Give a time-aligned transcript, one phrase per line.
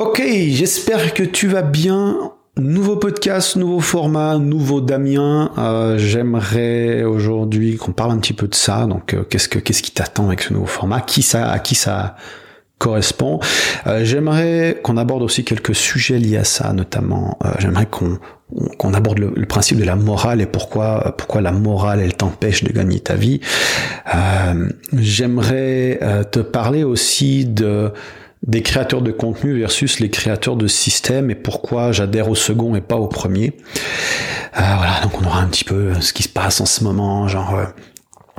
[0.00, 2.32] Ok, j'espère que tu vas bien.
[2.56, 5.50] Nouveau podcast, nouveau format, nouveau Damien.
[5.58, 8.86] Euh, J'aimerais aujourd'hui qu'on parle un petit peu de ça.
[8.86, 10.96] Donc, euh, qu'est-ce que qu'est-ce qui t'attend avec ce nouveau format?
[10.96, 12.16] À qui ça
[12.78, 13.40] correspond?
[13.86, 17.38] Euh, J'aimerais qu'on aborde aussi quelques sujets liés à ça, notamment.
[17.58, 22.64] J'aimerais qu'on aborde le, principe de la morale et pourquoi pourquoi la morale elle t'empêche
[22.64, 23.40] de gagner ta vie.
[24.94, 26.00] J'aimerais
[26.32, 27.92] te parler aussi de
[28.46, 32.80] des créateurs de contenu versus les créateurs de systèmes et pourquoi j'adhère au second et
[32.80, 33.52] pas au premier.
[34.56, 37.28] Euh, voilà, donc on aura un petit peu ce qui se passe en ce moment,
[37.28, 37.64] genre euh,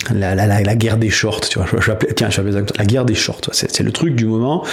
[0.10, 1.68] la, la, la, guerre des shorts, tu vois.
[1.80, 3.42] Je, tiens, je la guerre des shorts.
[3.52, 4.64] C'est, le truc du moment.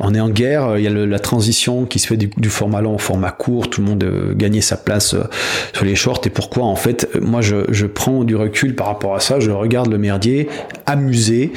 [0.00, 0.76] On est en guerre.
[0.78, 3.30] Il y a le, la transition qui se fait du, du, format long au format
[3.30, 3.70] court.
[3.70, 5.24] Tout le monde euh, gagnait sa place euh,
[5.72, 6.20] sur les shorts.
[6.24, 9.40] Et pourquoi en fait, moi, je, je, prends du recul par rapport à ça.
[9.40, 10.48] Je regarde le merdier,
[10.86, 11.52] amusé.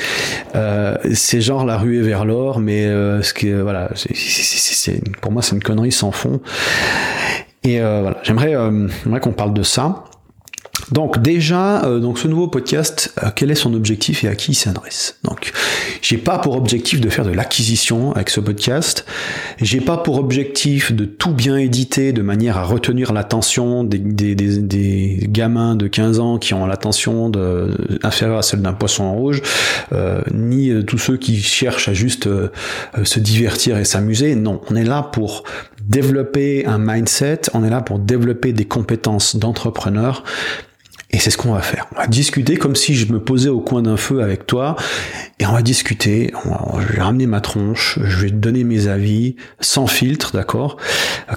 [0.55, 5.31] Euh, c'est genre la ruée vers l'or, mais euh, ce qui, voilà, c'est, c'est, pour
[5.31, 6.41] moi, c'est une connerie sans fond.
[7.63, 8.54] Et euh, voilà, j'aimerais,
[9.04, 10.05] j'aimerais qu'on parle de ça.
[10.91, 14.52] Donc déjà, euh, donc ce nouveau podcast, euh, quel est son objectif et à qui
[14.52, 15.18] il s'adresse?
[15.24, 15.52] Donc,
[16.02, 19.06] j'ai pas pour objectif de faire de l'acquisition avec ce podcast.
[19.62, 24.00] J'ai pas pour objectif de tout bien éditer de manière à retenir l'attention des,
[25.24, 27.32] gamins de 15 ans qui ont l'attention
[28.04, 29.41] inférieure à celle d'un poisson rouge,
[29.91, 32.50] euh, ni tous ceux qui cherchent à juste euh,
[33.04, 34.36] se divertir et s'amuser.
[34.36, 35.44] Non, on est là pour
[35.84, 40.24] développer un mindset, on est là pour développer des compétences d'entrepreneur.
[41.16, 41.88] Et c'est ce qu'on va faire.
[41.96, 44.76] On va discuter comme si je me posais au coin d'un feu avec toi.
[45.40, 46.34] Et on va discuter.
[46.44, 47.98] je vais ramener ma tronche.
[48.04, 50.76] Je vais te donner mes avis sans filtre, d'accord?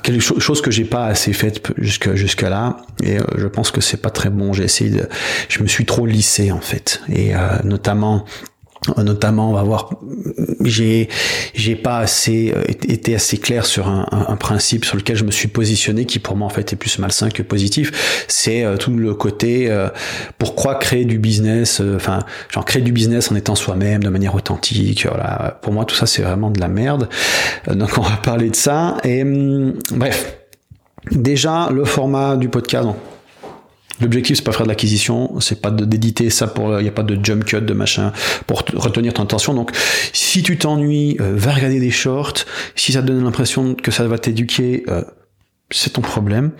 [0.03, 2.79] Quelque chose que j'ai pas assez fait jusqu'à jusqu'à là.
[3.05, 4.53] Et euh, je pense que c'est pas très bon.
[4.53, 5.09] J'ai essayé de.
[5.49, 7.01] Je me suis trop lissé en fait.
[7.09, 8.25] Et euh, notamment
[8.97, 9.91] notamment on va voir
[10.65, 11.09] j'ai
[11.55, 15.31] j'ai pas assez euh, été assez clair sur un, un, principe sur lequel je me
[15.31, 18.25] suis positionné qui pour moi en fait est plus malsain que positif.
[18.29, 19.89] C'est euh, tout le côté euh,
[20.39, 22.21] pourquoi créer du business enfin
[22.51, 25.59] genre créer du business en étant soi-même de manière authentique voilà.
[25.63, 27.09] Pour moi tout ça c'est vraiment de la merde.
[27.71, 28.97] Donc on va parler de ça.
[29.05, 30.35] Et hum, bref.
[31.11, 32.87] Déjà le format du podcast
[34.01, 37.03] L'objectif, c'est pas faire de l'acquisition, c'est pas d'éditer ça pour, il n'y a pas
[37.03, 38.13] de jump cut, de machin,
[38.47, 39.55] pour retenir ton attention.
[39.55, 39.73] Donc,
[40.13, 42.45] si tu t'ennuies, euh, va regarder des shorts.
[42.77, 45.03] Si ça te donne l'impression que ça va t'éduquer, euh,
[45.71, 46.53] c'est ton problème.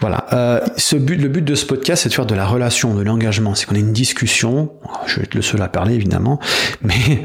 [0.00, 0.26] Voilà.
[0.32, 3.02] Euh, ce but, le but de ce podcast, c'est de faire de la relation, de
[3.02, 3.54] l'engagement.
[3.54, 4.72] C'est qu'on ait une discussion.
[5.06, 6.38] Je vais être le seul à parler, évidemment,
[6.82, 7.24] mais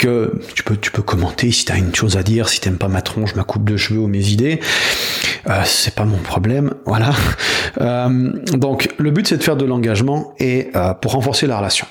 [0.00, 2.78] que tu peux, tu peux commenter si tu as une chose à dire, si t'aimes
[2.78, 4.58] pas ma tronche, ma coupe de cheveux ou mes idées.
[5.48, 7.12] Euh, c'est pas mon problème, voilà.
[7.80, 11.86] Euh, donc le but c'est de faire de l'engagement et euh, pour renforcer la relation.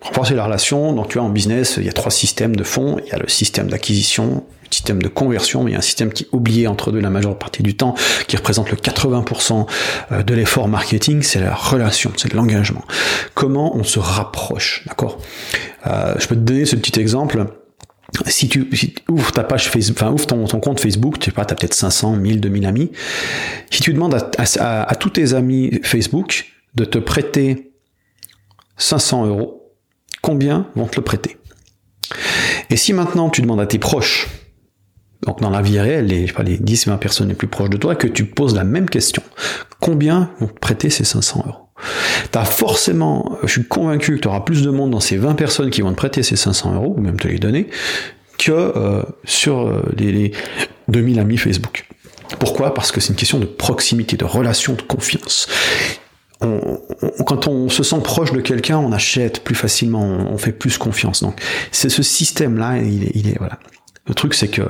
[0.00, 2.98] Renforcer la relation, donc tu vois en business il y a trois systèmes de fonds,
[3.06, 6.12] il y a le système d'acquisition, système de conversion, mais il y a un système
[6.12, 7.94] qui est oublié entre deux la majeure partie du temps,
[8.26, 9.66] qui représente le 80%
[10.12, 12.84] euh, de l'effort marketing, c'est la relation, c'est l'engagement.
[13.34, 15.18] Comment on se rapproche, d'accord?
[15.86, 17.46] Euh, Je peux te donner ce petit exemple
[18.26, 18.68] si tu
[19.08, 21.74] ouvres ta page Facebook, enfin ouvre ton, ton, compte Facebook, tu sais pas, t'as peut-être
[21.74, 22.92] 500, 1000, 2000 amis.
[23.70, 27.72] Si tu demandes à, à, à, tous tes amis Facebook de te prêter
[28.76, 29.72] 500 euros,
[30.22, 31.38] combien vont te le prêter?
[32.70, 34.28] Et si maintenant tu demandes à tes proches,
[35.26, 37.76] donc dans la vie réelle, les, pas, les 10, 20 personnes les plus proches de
[37.76, 39.22] toi, que tu poses la même question,
[39.80, 41.58] combien vont te prêter ces 500 euros?
[42.30, 45.70] T'as forcément, je suis convaincu que tu auras plus de monde dans ces 20 personnes
[45.70, 47.68] qui vont te prêter ces 500 euros, ou même te les donner,
[48.38, 50.32] que euh, sur euh, les, les
[50.88, 51.86] 2000 amis Facebook.
[52.38, 52.74] Pourquoi?
[52.74, 55.46] Parce que c'est une question de proximité, de relation, de confiance.
[56.40, 60.52] On, on, quand on se sent proche de quelqu'un, on achète plus facilement, on, fait
[60.52, 61.22] plus confiance.
[61.22, 63.58] Donc, c'est ce système-là, il il est voilà.
[64.06, 64.62] Le truc, c'est que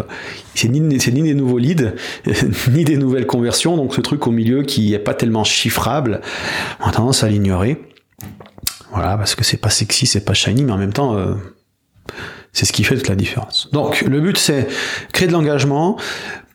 [0.55, 1.93] c'est ni, des nouveaux leads,
[2.71, 6.21] ni des nouvelles conversions, donc ce truc au milieu qui est pas tellement chiffrable,
[6.81, 7.81] on a tendance à l'ignorer.
[8.93, 11.34] Voilà, parce que c'est pas sexy, c'est pas shiny, mais en même temps, euh,
[12.53, 13.69] c'est ce qui fait toute la différence.
[13.73, 14.69] Donc, le but, c'est
[15.12, 15.99] créer de l'engagement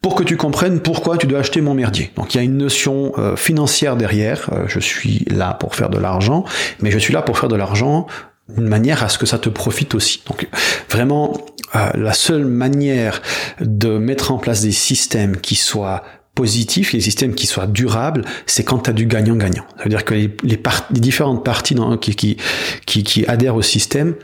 [0.01, 2.12] pour que tu comprennes pourquoi tu dois acheter mon merdier.
[2.15, 4.50] Donc, il y a une notion euh, financière derrière.
[4.54, 6.45] Euh, je suis là pour faire de l'argent,
[6.80, 8.07] mais je suis là pour faire de l'argent
[8.56, 10.22] d'une manière à ce que ça te profite aussi.
[10.28, 10.48] Donc
[10.90, 11.34] vraiment,
[11.75, 13.22] euh, la seule manière
[13.60, 16.04] de mettre en place des systèmes qui soient
[16.36, 19.66] positifs, des systèmes qui soient durables, c'est quand tu as du gagnant-gagnant.
[19.78, 20.62] Ça veut dire que les, les,
[20.92, 22.38] les différentes parties dans, qui, qui,
[22.86, 24.16] qui, adhèrent au système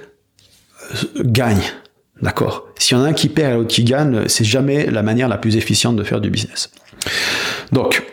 [0.92, 1.72] euh, gagnent.
[2.22, 2.68] D'accord?
[2.80, 5.28] S'il y en a un qui perd et l'autre qui gagne, c'est jamais la manière
[5.28, 6.72] la plus efficiente de faire du business.
[7.74, 8.04] Donc,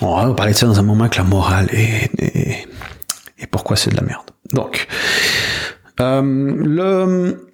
[0.00, 2.68] on va parler de ça dans un moment avec la morale et, et,
[3.38, 4.22] et pourquoi c'est de la merde.
[4.52, 4.86] Donc,
[6.00, 7.46] euh, le,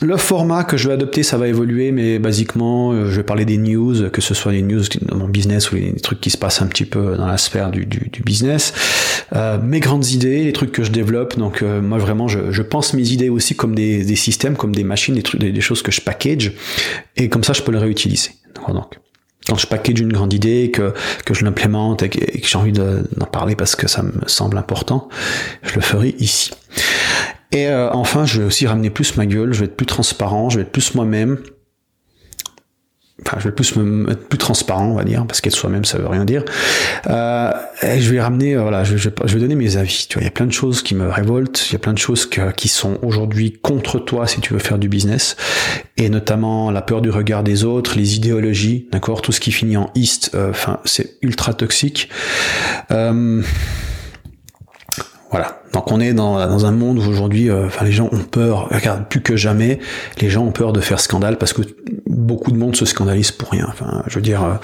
[0.00, 3.44] le format que je vais adopter, ça va évoluer, mais basiquement, euh, je vais parler
[3.44, 6.38] des news, que ce soit les news dans mon business ou les trucs qui se
[6.38, 8.72] passent un petit peu dans la sphère du, du, du business.
[9.34, 11.36] Euh, mes grandes idées, les trucs que je développe.
[11.36, 14.74] Donc euh, moi vraiment, je, je, pense mes idées aussi comme des, des, systèmes, comme
[14.74, 16.52] des machines, des trucs, des, des, choses que je package,
[17.16, 18.30] et comme ça, je peux les réutiliser.
[18.54, 18.98] Donc
[19.50, 20.94] quand je package une grande idée, que,
[21.26, 25.08] que je l'implémente et que, j'ai envie d'en parler parce que ça me semble important,
[25.64, 26.52] je le ferai ici.
[27.50, 30.50] Et euh, enfin, je vais aussi ramener plus ma gueule, je vais être plus transparent,
[30.50, 31.38] je vais être plus moi-même.
[33.26, 35.98] Enfin, je vais plus me être plus transparent, on va dire, parce qu'être soi-même, ça
[35.98, 36.44] veut rien dire.
[37.08, 37.50] Euh,
[37.82, 40.06] je vais ramener, euh, voilà, je, je, je, vais donner mes avis.
[40.08, 41.92] Tu vois, il y a plein de choses qui me révoltent, il y a plein
[41.92, 45.36] de choses qui sont aujourd'hui contre toi si tu veux faire du business,
[45.96, 49.76] et notamment la peur du regard des autres, les idéologies, d'accord, tout ce qui finit
[49.76, 52.08] en east, euh, enfin, c'est ultra toxique.
[52.90, 53.42] Euh,
[55.30, 55.59] voilà.
[55.72, 58.68] Donc on est dans, dans un monde où aujourd'hui, euh, enfin les gens ont peur,
[58.70, 59.78] regarde plus que jamais,
[60.20, 61.62] les gens ont peur de faire scandale parce que
[62.06, 63.66] beaucoup de monde se scandalise pour rien.
[63.68, 64.54] Enfin, je veux dire, euh,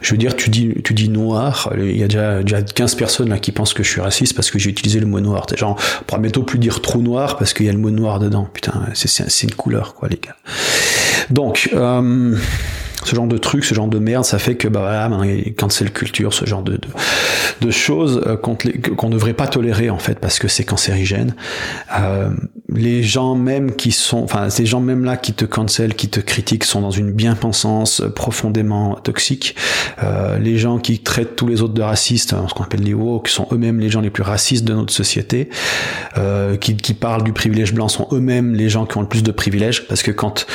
[0.00, 3.30] je veux dire, tu dis, tu dis noir, il y a déjà, déjà 15 personnes
[3.30, 5.46] là qui pensent que je suis raciste parce que j'ai utilisé le mot noir.
[5.46, 7.90] T'es genre, on pourra bientôt plus dire trou noir parce qu'il y a le mot
[7.90, 8.48] noir dedans.
[8.52, 10.36] Putain, c'est une couleur quoi les gars.
[11.30, 12.36] Donc euh,
[13.04, 15.10] ce genre de truc, ce genre de merde, ça fait que bah voilà,
[15.56, 16.88] cancel culture, ce genre de, de,
[17.60, 18.56] de choses euh, qu'on
[18.96, 21.34] qu'on devrait pas tolérer en fait parce que c'est cancérigène.
[21.98, 22.30] Euh,
[22.68, 26.20] les gens même qui sont, enfin ces gens même là qui te cancel, qui te
[26.20, 29.56] critiquent, sont dans une bien-pensance profondément toxique.
[30.02, 33.28] Euh, les gens qui traitent tous les autres de racistes, ce qu'on appelle les woke,
[33.28, 35.48] sont eux-mêmes les gens les plus racistes de notre société.
[36.18, 39.22] Euh, qui, qui parlent du privilège blanc sont eux-mêmes les gens qui ont le plus
[39.22, 40.46] de privilèges parce que quand,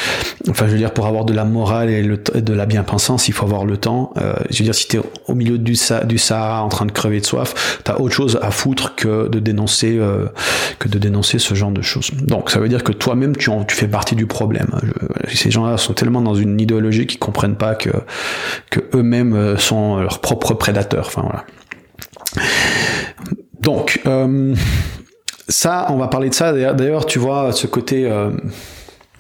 [0.50, 3.34] enfin je veux dire pour avoir de la morale et le de la bien-pensance, il
[3.34, 4.14] faut avoir le temps.
[4.18, 5.76] Euh, je veux dire, si t'es au milieu du,
[6.06, 9.40] du Sahara en train de crever de soif, t'as autre chose à foutre que de
[9.40, 10.28] dénoncer euh,
[10.80, 12.12] que de dénoncer ce genre de choses.
[12.14, 14.68] Donc, ça veut dire que toi-même, tu, fais partie du problème.
[15.34, 17.92] Ces gens-là sont tellement dans une idéologie qu'ils comprennent pas que
[18.94, 21.08] eux-mêmes euh, sont leurs propres prédateurs.
[21.08, 21.46] Enfin voilà.
[23.62, 24.02] Donc,
[25.50, 26.54] ça, on va parler de ça.
[26.74, 28.10] D'ailleurs, tu vois, ce côté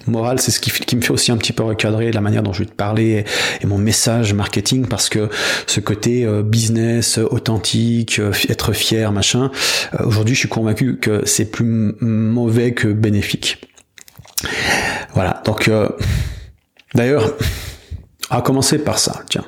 [0.07, 2.43] euh, moral, c'est ce qui, qui, me fait aussi un petit peu recadrer la manière
[2.43, 3.25] dont je vais te parler
[3.61, 5.29] et, mon message marketing parce que
[5.65, 9.51] ce côté euh, business, authentique, euh, être fier, machin,
[9.93, 13.61] euh, aujourd'hui je suis convaincu que c'est plus mauvais que bénéfique.
[15.13, 15.69] Voilà, donc
[16.93, 17.33] d'ailleurs,
[18.29, 19.45] à commencer par ça, tiens.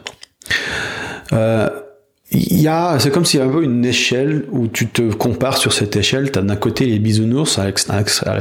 [2.31, 5.73] Il y a, c'est comme s'il y avait une échelle où tu te compares sur
[5.73, 6.31] cette échelle.
[6.31, 8.35] Tu as d'un côté les bisounours, à l'extrême à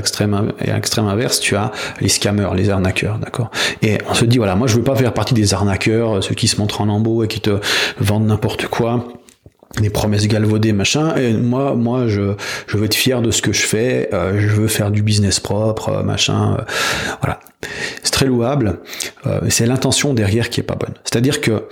[0.75, 3.51] l'extrême inverse, tu as les scammers, les arnaqueurs, d'accord?
[3.81, 6.49] Et on se dit voilà, moi je veux pas faire partie des arnaqueurs, ceux qui
[6.49, 7.61] se montrent en lambeaux et qui te
[7.99, 9.09] vendent n'importe quoi
[9.81, 12.35] des promesses galvaudées machin et moi moi je
[12.67, 15.41] je veux être fier de ce que je fais euh, je veux faire du business
[15.41, 16.63] propre euh, machin euh,
[17.21, 17.39] voilà
[18.03, 18.81] c'est très louable
[19.27, 21.65] euh, c'est l'intention derrière qui est pas bonne c'est à dire que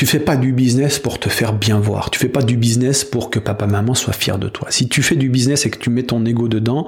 [0.00, 2.08] tu fais pas du business pour te faire bien voir.
[2.08, 4.68] Tu fais pas du business pour que papa maman soit fier de toi.
[4.70, 6.86] Si tu fais du business et que tu mets ton ego dedans,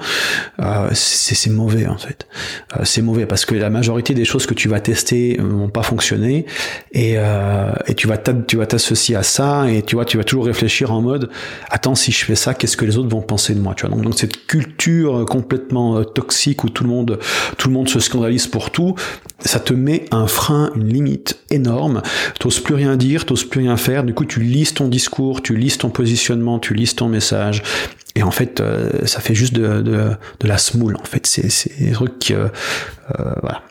[0.61, 2.27] euh, c'est mauvais en fait.
[2.75, 5.83] Euh, c'est mauvais parce que la majorité des choses que tu vas tester vont pas
[5.83, 6.47] fonctionner
[6.93, 10.47] et, euh, tu vas tu vas t'associer à ça et tu vois tu vas toujours
[10.47, 11.29] réfléchir en mode
[11.71, 13.95] attends si je fais ça qu'est-ce que les autres vont penser de moi tu vois
[13.95, 17.19] donc, donc cette culture complètement euh, toxique où tout le monde
[17.59, 18.95] tout le monde se scandalise pour tout
[19.41, 22.03] ça te met un frein une limite énorme
[22.39, 25.57] t'oses plus rien dire, t'oses plus rien faire, du coup tu lises ton discours, tu
[25.57, 27.63] lises ton positionnement, tu lises ton message,
[28.15, 32.31] et en fait euh, ça fait juste de, la smoule, en fait, c'est des trucs...
[32.31, 32.49] Euh,
[33.43, 33.63] voilà.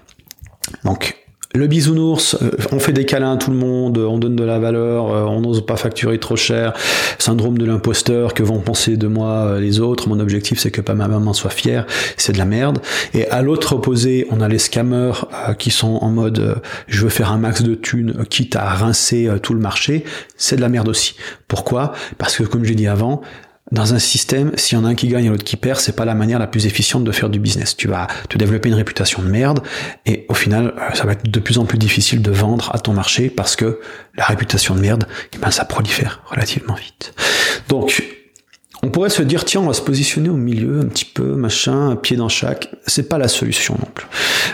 [0.83, 1.20] Donc
[1.53, 4.59] le bisounours, euh, on fait des câlins à tout le monde, on donne de la
[4.59, 6.73] valeur, euh, on n'ose pas facturer trop cher,
[7.19, 10.81] syndrome de l'imposteur, que vont penser de moi euh, les autres, mon objectif c'est que
[10.81, 12.79] pas ma maman soit fière, c'est de la merde.
[13.13, 15.25] Et à l'autre opposé, on a les scammers
[15.57, 19.53] qui sont en mode je veux faire un max de thunes, quitte à rincer tout
[19.53, 20.05] le marché,
[20.37, 21.15] c'est de la merde aussi.
[21.47, 21.93] Pourquoi?
[22.17, 23.21] Parce que comme j'ai dit avant,
[23.71, 26.05] dans un système, s'il y a un qui gagne et l'autre qui perd, c'est pas
[26.05, 27.75] la manière la plus efficiente de faire du business.
[27.77, 29.61] Tu vas te développer une réputation de merde
[30.05, 32.79] et au final, euh, ça va être de plus en plus difficile de vendre à
[32.79, 33.79] ton marché parce que
[34.15, 37.13] la réputation de merde, eh ben, ça prolifère relativement vite.
[37.69, 38.03] Donc,
[38.83, 41.89] on pourrait se dire, tiens, on va se positionner au milieu, un petit peu, machin,
[41.89, 42.69] un pied dans chaque.
[42.87, 44.07] C'est pas la solution non plus.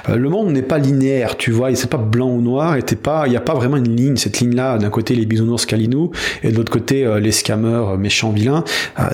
[0.10, 3.28] Euh, le monde n'est pas linéaire, tu vois, c'est pas blanc ou noir, et pas,
[3.28, 4.18] il n'y a pas vraiment une ligne.
[4.18, 6.12] Cette ligne-là, d'un côté les bisounours Kalinou,
[6.44, 8.64] et de l'autre côté euh, les scammers euh, méchants vilains,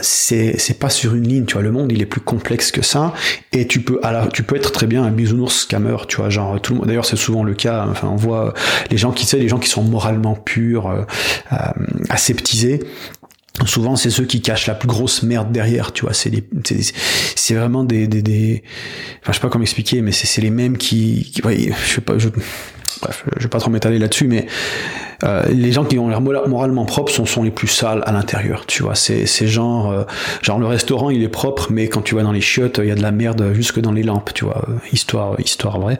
[0.01, 1.61] c'est, c'est pas sur une ligne, tu vois.
[1.61, 3.13] Le monde, il est plus complexe que ça,
[3.51, 6.59] et tu peux, alors, tu peux être très bien un bisounours scammer, tu vois, genre
[6.59, 6.87] tout le monde.
[6.87, 7.85] D'ailleurs, c'est souvent le cas.
[7.89, 8.53] Enfin, on voit
[8.89, 11.05] les gens qui, tu sais, les gens qui sont moralement purs,
[12.09, 12.79] aseptisés
[13.65, 16.13] souvent c'est ceux qui cachent la plus grosse merde derrière tu vois.
[16.13, 16.31] C'est
[17.35, 18.63] c'est vraiment des, des, des
[19.21, 22.17] enfin je sais pas comment expliquer mais c'est les mêmes qui, qui je sais pas
[22.17, 22.29] je
[23.01, 24.47] bref je vais pas trop m'étaler là-dessus mais
[25.23, 28.65] euh, les gens qui ont l'air moralement propres sont, sont les plus sales à l'intérieur
[28.65, 28.95] tu vois.
[28.95, 30.03] C'est c'est genre euh,
[30.41, 32.91] genre le restaurant il est propre mais quand tu vas dans les chiottes il y
[32.91, 34.65] a de la merde jusque dans les lampes tu vois.
[34.91, 35.97] Histoire histoire vraie.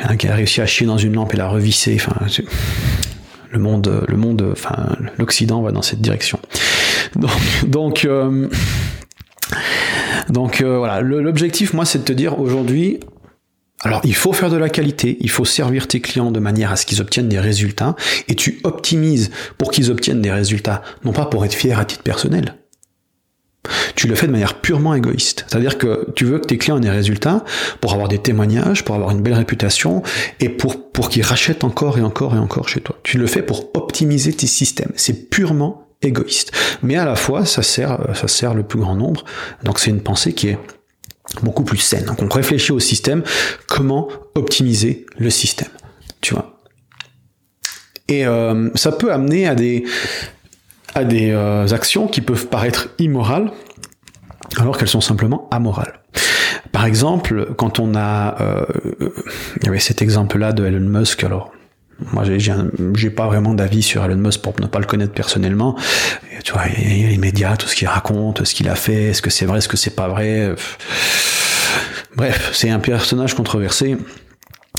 [0.00, 2.16] Un qui a réussi à chier dans une lampe et la revisser enfin
[3.50, 6.38] le monde le monde enfin l'occident va dans cette direction
[7.16, 7.30] donc,
[7.66, 8.48] donc, euh,
[10.28, 13.00] donc euh, voilà, l'objectif, moi, c'est de te dire aujourd'hui,
[13.84, 16.76] alors, il faut faire de la qualité, il faut servir tes clients de manière à
[16.76, 17.94] ce qu'ils obtiennent des résultats,
[18.26, 22.02] et tu optimises pour qu'ils obtiennent des résultats, non pas pour être fier à titre
[22.02, 22.56] personnel.
[23.94, 25.44] Tu le fais de manière purement égoïste.
[25.48, 27.44] C'est-à-dire que tu veux que tes clients aient des résultats
[27.80, 30.02] pour avoir des témoignages, pour avoir une belle réputation,
[30.40, 32.98] et pour, pour qu'ils rachètent encore et encore et encore chez toi.
[33.04, 34.92] Tu le fais pour optimiser tes systèmes.
[34.96, 36.52] C'est purement égoïste.
[36.82, 39.24] Mais à la fois, ça sert, ça sert le plus grand nombre.
[39.64, 40.58] Donc c'est une pensée qui est
[41.42, 42.04] beaucoup plus saine.
[42.04, 43.22] Donc on réfléchit au système,
[43.66, 45.68] comment optimiser le système.
[46.20, 46.58] Tu vois?
[48.08, 49.84] Et euh, ça peut amener à des,
[50.94, 53.52] à des euh, actions qui peuvent paraître immorales,
[54.58, 56.00] alors qu'elles sont simplement amorales.
[56.72, 58.64] Par exemple, quand on a, euh,
[59.60, 61.52] il y avait cet exemple-là de Elon Musk, alors
[62.12, 62.24] moi,
[62.94, 65.76] j'ai pas vraiment d'avis sur Elon Musk pour ne pas le connaître personnellement.
[66.44, 69.10] tu vois, il y a les médias, tout ce qu'il raconte, ce qu'il a fait,
[69.10, 70.54] est-ce que c'est vrai, est-ce que c'est pas vrai?
[72.16, 73.96] Bref, c'est un personnage controversé.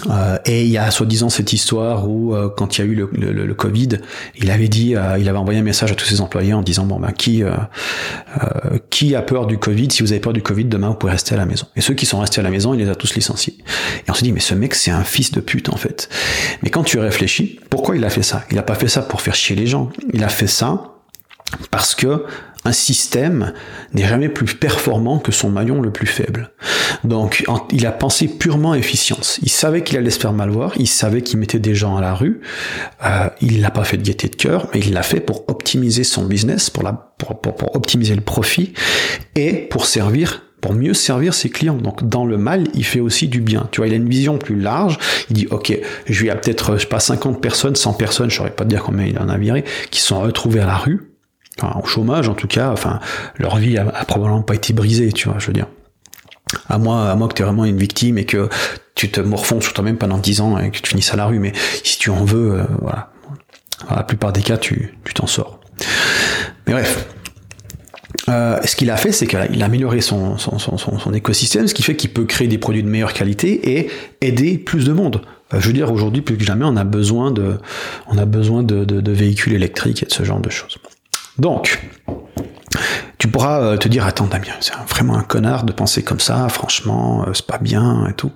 [0.10, 2.96] Euh, et il y a soi-disant cette histoire où euh, quand il y a eu
[2.96, 3.90] le, Covid,
[4.38, 6.86] il avait dit, euh, il avait envoyé un message à tous ses employés en disant
[6.86, 7.44] bon ben qui
[8.90, 9.92] qui a peur du Covid?
[9.92, 11.68] Si vous avez peur du Covid, demain vous pouvez rester à la maison.
[11.76, 13.58] Et ceux qui sont restés à la maison, il les a tous licenciés.
[14.08, 16.10] Et on se dit mais ce mec c'est un fils de pute en fait.
[16.64, 18.44] Mais quand tu réfléchis, pourquoi il a fait ça?
[18.52, 19.90] Il a pas fait ça pour faire chier les gens.
[20.14, 20.94] Il a fait ça
[21.72, 22.26] parce que
[22.66, 23.54] un système
[23.94, 26.52] n'est jamais plus performant que son maillon le plus faible.
[27.04, 29.40] Donc il a pensé purement efficience.
[29.42, 32.02] Il savait qu'il allait se faire mal voir, il savait qu'il mettait des gens à
[32.02, 32.42] la rue,
[33.06, 36.04] euh, il l'a pas fait de gaieté de cœur, mais il l'a fait pour optimiser
[36.04, 38.74] son business, pour, la, pour, pour, optimiser le profit
[39.36, 41.78] et pour servir pour mieux servir ses clients.
[41.78, 43.70] Donc dans le mal, il fait aussi du bien.
[43.72, 44.98] Tu vois, il a une vision plus large.
[45.30, 45.74] Il dit, ok,
[46.06, 48.70] je lui ai peut-être, je sais pas, 50 personnes, 100 personnes, je saurais pas te
[48.70, 51.09] dire combien il en a viré, qui sont retrouvées à la rue
[51.62, 53.00] enfin, au chômage en tout cas, enfin,
[53.38, 55.68] leur vie a, probablement pas été brisée, tu vois, je veux dire.
[56.68, 58.50] À moi, à moi que tu vraiment une victime et que
[58.96, 61.40] tu te morfonds sur toi-même pendant 10 ans et que tu finisses à la rue,
[61.40, 63.12] mais si tu en veux, euh, voilà.
[63.90, 65.60] la plupart des cas, tu t'en sors.
[66.68, 67.08] Mais bref.
[68.28, 70.36] Euh, ce qu'il a fait, c'est qu'il a amélioré son,
[71.14, 73.90] écosystème, ce qui fait qu'il peut créer des produits de meilleure qualité et
[74.22, 75.22] aider plus de monde.
[75.54, 77.58] Euh, je veux dire, aujourd'hui, plus que jamais, on a besoin de,
[78.08, 80.78] on a besoin de, de véhicules électriques et de ce genre de choses.
[81.40, 81.80] Donc,
[83.18, 86.48] tu pourras euh, te dire, attends Damien, c'est vraiment un connard de penser comme ça,
[86.50, 88.32] franchement, euh, c'est pas bien et tout.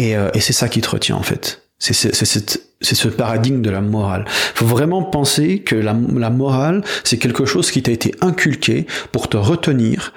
[0.00, 1.62] Euh, et, c'est ça qui te retient en fait.
[1.78, 4.24] C'est ce paradigme de la morale.
[4.54, 9.36] faut vraiment penser que la morale, c'est quelque chose qui t'a été inculqué pour te
[9.36, 10.12] retenir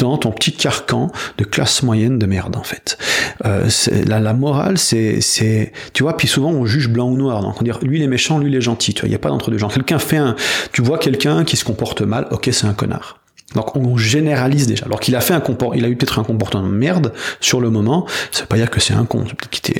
[0.00, 2.98] dans ton petit carcan de classe moyenne de merde en fait.
[3.44, 3.68] Euh,
[4.06, 7.42] la, morale, c'est, c'est, tu vois, puis souvent on juge blanc ou noir.
[7.42, 8.94] Donc on dit lui il est méchant, lui il est gentil.
[8.94, 9.68] Tu vois, il y a pas d'entre deux gens.
[9.68, 10.34] Quelqu'un fait un,
[10.72, 13.20] tu vois quelqu'un qui se comporte mal, ok c'est un connard.
[13.54, 14.86] Donc on généralise déjà.
[14.86, 17.60] Alors qu'il a fait un comport, il a eu peut-être un comportement de merde sur
[17.60, 19.24] le moment, ça veut pas dire que c'est un con.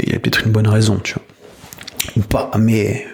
[0.06, 1.22] Il a peut-être une bonne raison, tu vois.
[2.16, 3.06] Ou pas, mais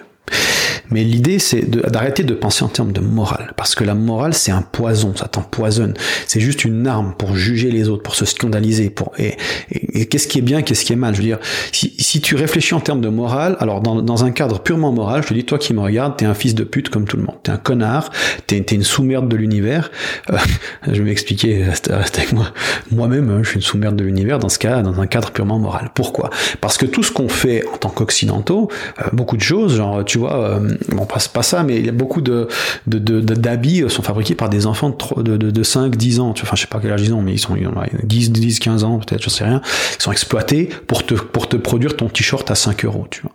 [0.89, 4.51] mais l'idée, c'est d'arrêter de, penser en termes de morale, parce que la morale, c'est
[4.51, 5.93] un poison, ça t'empoisonne.
[6.27, 8.89] C'est juste une arme pour juger les autres, pour se scandaliser.
[8.89, 9.35] Pour et,
[9.71, 11.39] et, qu'est-ce qui est bien, qu'est-ce qui est mal Je veux dire,
[11.71, 15.23] si, si tu réfléchis en termes de morale, alors dans, dans, un cadre purement moral,
[15.23, 17.23] je te dis, toi qui me regardes, t'es un fils de pute comme tout le
[17.23, 17.35] monde.
[17.43, 18.11] T'es un connard,
[18.45, 19.91] t'es es une sous-merde de l'univers.
[20.31, 20.37] Euh,
[20.87, 22.53] je vais m'expliquer, reste, avec moi.
[22.91, 25.59] Moi-même, hein, je suis une sous-merde de l'univers dans ce cas, dans un cadre purement
[25.59, 25.89] moral.
[25.93, 26.29] Pourquoi?
[26.61, 30.17] Parce que tout ce qu'on fait en tant qu'occidentaux, euh, beaucoup de choses, genre, tu
[30.17, 30.35] vois.
[30.35, 32.47] Euh, bon, pas, pas ça, mais il y a beaucoup de,
[32.85, 36.29] d'habits de, sont fabriqués par des enfants de, de, 5, 10 ans.
[36.29, 37.55] Enfin, je sais pas quel âge ils ont, mais ils sont
[38.03, 39.61] 10, 10, 15 ans, peut-être, je sais rien.
[39.99, 43.33] Ils sont exploités pour te, pour te produire ton t-shirt à 5 euros, tu vois.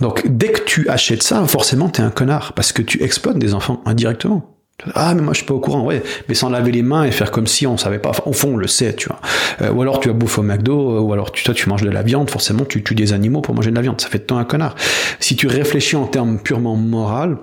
[0.00, 3.54] Donc, dès que tu achètes ça, forcément, t'es un connard, parce que tu exploites des
[3.54, 4.57] enfants indirectement.
[4.94, 7.10] Ah mais moi je suis pas au courant, ouais, mais sans laver les mains et
[7.10, 8.10] faire comme si on savait pas.
[8.10, 9.20] Enfin, au fond on le sait, tu vois.
[9.60, 11.82] Euh, ou alors tu as bouffé au McDo, euh, ou alors tu, toi tu manges
[11.82, 14.00] de la viande, forcément tu tues des animaux pour manger de la viande.
[14.00, 14.76] Ça fait de toi un connard.
[15.18, 17.38] Si tu réfléchis en termes purement moral,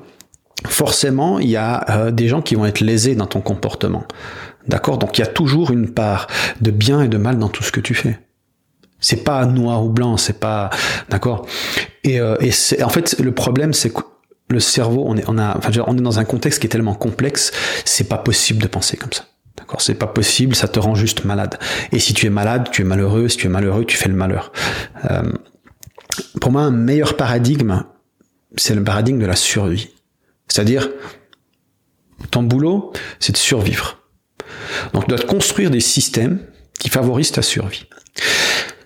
[0.65, 4.05] forcément il y a euh, des gens qui vont être lésés dans ton comportement.
[4.69, 4.97] D'accord?
[4.97, 6.27] Donc il y a toujours une part
[6.61, 8.17] de bien et de mal dans tout ce que tu fais.
[9.01, 10.69] C'est pas noir ou blanc, c'est pas
[11.09, 11.45] d'accord?
[12.05, 14.01] Et, et c'est en fait le problème c'est que
[14.49, 16.93] le cerveau, on est, on a, enfin, on est dans un contexte qui est tellement
[16.93, 17.51] complexe,
[17.83, 19.25] c'est pas possible de penser comme ça.
[19.57, 21.57] D'accord, c'est pas possible, ça te rend juste malade.
[21.91, 23.29] Et si tu es malade, tu es malheureux.
[23.29, 24.51] Si tu es malheureux, tu fais le malheur.
[25.09, 25.31] Euh,
[26.41, 27.83] pour moi, un meilleur paradigme,
[28.57, 29.89] c'est le paradigme de la survie.
[30.47, 30.89] C'est-à-dire,
[32.31, 33.99] ton boulot, c'est de survivre.
[34.93, 36.39] Donc, tu dois construire des systèmes
[36.79, 37.87] qui favorisent ta survie.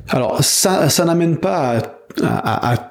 [0.08, 1.99] Alors, ça, ça n'amène pas à,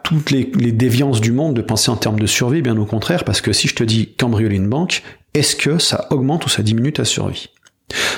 [0.02, 3.25] toutes les, les, déviances du monde de penser en termes de survie, bien au contraire,
[3.25, 5.02] parce que si je te dis cambrioler une banque,
[5.34, 7.48] est-ce que ça augmente ou ça diminue ta survie?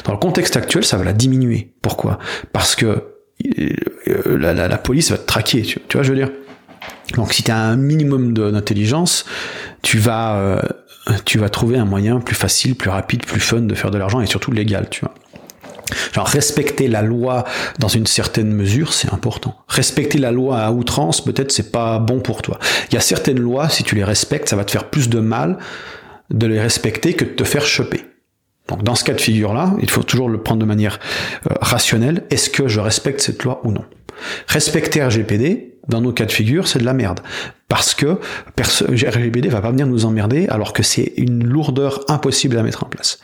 [0.05, 1.73] Dans le contexte actuel, ça va la diminuer.
[1.83, 2.19] Pourquoi?
[2.53, 3.05] Parce que
[3.59, 6.31] euh, la, la, police va te traquer, tu, tu vois, je veux dire?
[7.15, 9.25] Donc si tu as un minimum d'intelligence,
[9.83, 10.61] tu vas euh,
[11.25, 14.21] tu vas trouver un moyen plus facile, plus rapide, plus fun de faire de l'argent
[14.21, 15.15] et surtout légal, tu vois.
[16.13, 17.45] Genre respecter la loi
[17.79, 19.57] dans une certaine mesure, c'est important.
[19.69, 22.59] Respecter la loi à outrance, peut-être c'est pas bon pour toi.
[22.91, 25.21] Il y a certaines lois, si tu les respectes, ça va te faire plus de
[25.21, 25.59] mal
[26.31, 28.05] de les respecter que de te faire choper.
[28.69, 31.01] Donc dans ce cas de figure-là, il faut toujours le prendre de manière
[31.51, 32.25] euh, rationnelle.
[32.31, 33.85] Est-ce que je respecte cette loi ou non?
[34.47, 37.21] Respecter RGPD, dans nos cas de figure, c'est de la merde.
[37.69, 38.19] Parce que
[38.57, 42.89] RGPD va pas venir nous emmerder alors que c'est une lourdeur impossible à mettre en
[42.89, 43.19] place.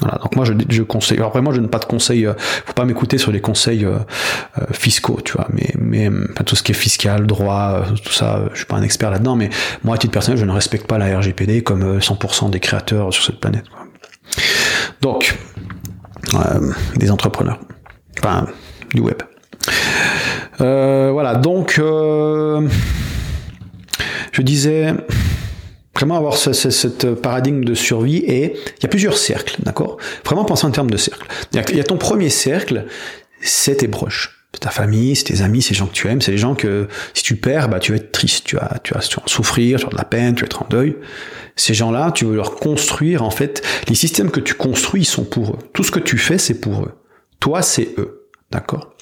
[0.00, 1.18] Voilà, donc moi je, conseille.
[1.18, 3.98] Alors moi je n'ai pas de conseils, euh, faut pas m'écouter sur les conseils euh,
[4.58, 8.58] euh, fiscaux, tu vois, mais enfin, tout ce qui est fiscal, droit, tout ça, je
[8.58, 9.50] suis pas un expert là-dedans, mais
[9.82, 13.24] moi à titre personnel je ne respecte pas la RGPD comme 100% des créateurs sur
[13.24, 13.64] cette planète.
[15.00, 15.36] Donc
[16.96, 17.58] des entrepreneurs,
[18.18, 18.46] enfin
[18.94, 19.20] du web.
[20.58, 22.68] voilà, donc je
[24.42, 24.94] disais
[25.98, 29.96] vraiment avoir ce, ce, paradigme de survie et il y a plusieurs cercles, d'accord?
[30.24, 31.26] Vraiment penser en termes de cercles.
[31.52, 32.86] Il y a ton premier cercle,
[33.40, 34.34] c'est tes proches.
[34.54, 36.54] C'est ta famille, c'est tes amis, c'est les gens que tu aimes, c'est les gens
[36.54, 39.22] que si tu perds, bah tu vas être triste, tu vas, tu vas, tu vas
[39.26, 40.96] souffrir, tu de la peine, tu vas être en deuil.
[41.56, 45.50] Ces gens-là, tu veux leur construire en fait les systèmes que tu construis, sont pour
[45.50, 45.58] eux.
[45.74, 46.92] Tout ce que tu fais, c'est pour eux.
[47.40, 48.94] Toi, c'est eux, d'accord?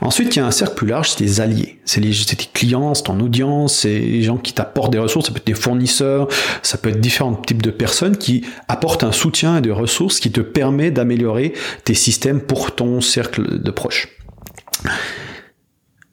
[0.00, 1.78] Ensuite, il y a un cercle plus large, c'est les alliés.
[1.84, 5.38] C'est tes clients, c'est ton audience, c'est les gens qui t'apportent des ressources, ça peut
[5.38, 6.28] être des fournisseurs,
[6.62, 10.30] ça peut être différents types de personnes qui apportent un soutien et des ressources qui
[10.30, 11.52] te permet d'améliorer
[11.84, 14.08] tes systèmes pour ton cercle de proches.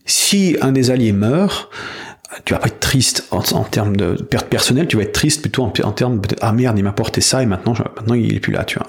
[0.06, 1.70] Si un des alliés meurt,
[2.46, 5.64] tu vas pas être triste en, termes de perte personnelle, tu vas être triste plutôt
[5.64, 8.40] en, en termes de ah merde il m'a apporté ça et maintenant maintenant il est
[8.40, 8.88] plus là tu vois.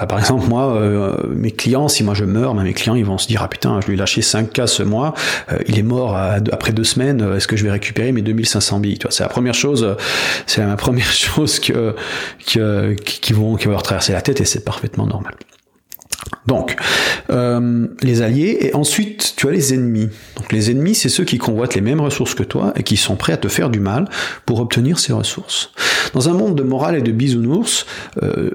[0.00, 3.04] Euh, par exemple moi euh, mes clients si moi je meurs ben, mes clients ils
[3.04, 5.14] vont se dire ah putain je lui ai lâché 5 cas ce mois
[5.52, 8.98] euh, il est mort après deux semaines est-ce que je vais récupérer mes 2500 billes
[8.98, 9.12] tu vois?
[9.12, 9.96] C'est la première chose
[10.46, 11.94] c'est la première chose que,
[12.46, 15.34] que qui vont qui va leur traverser la tête et c'est parfaitement normal.
[16.46, 16.76] Donc,
[17.30, 20.08] euh, les alliés, et ensuite tu as les ennemis.
[20.36, 23.16] Donc les ennemis, c'est ceux qui convoitent les mêmes ressources que toi et qui sont
[23.16, 24.08] prêts à te faire du mal
[24.44, 25.72] pour obtenir ces ressources.
[26.14, 27.86] Dans un monde de morale et de bisounours,
[28.22, 28.50] euh,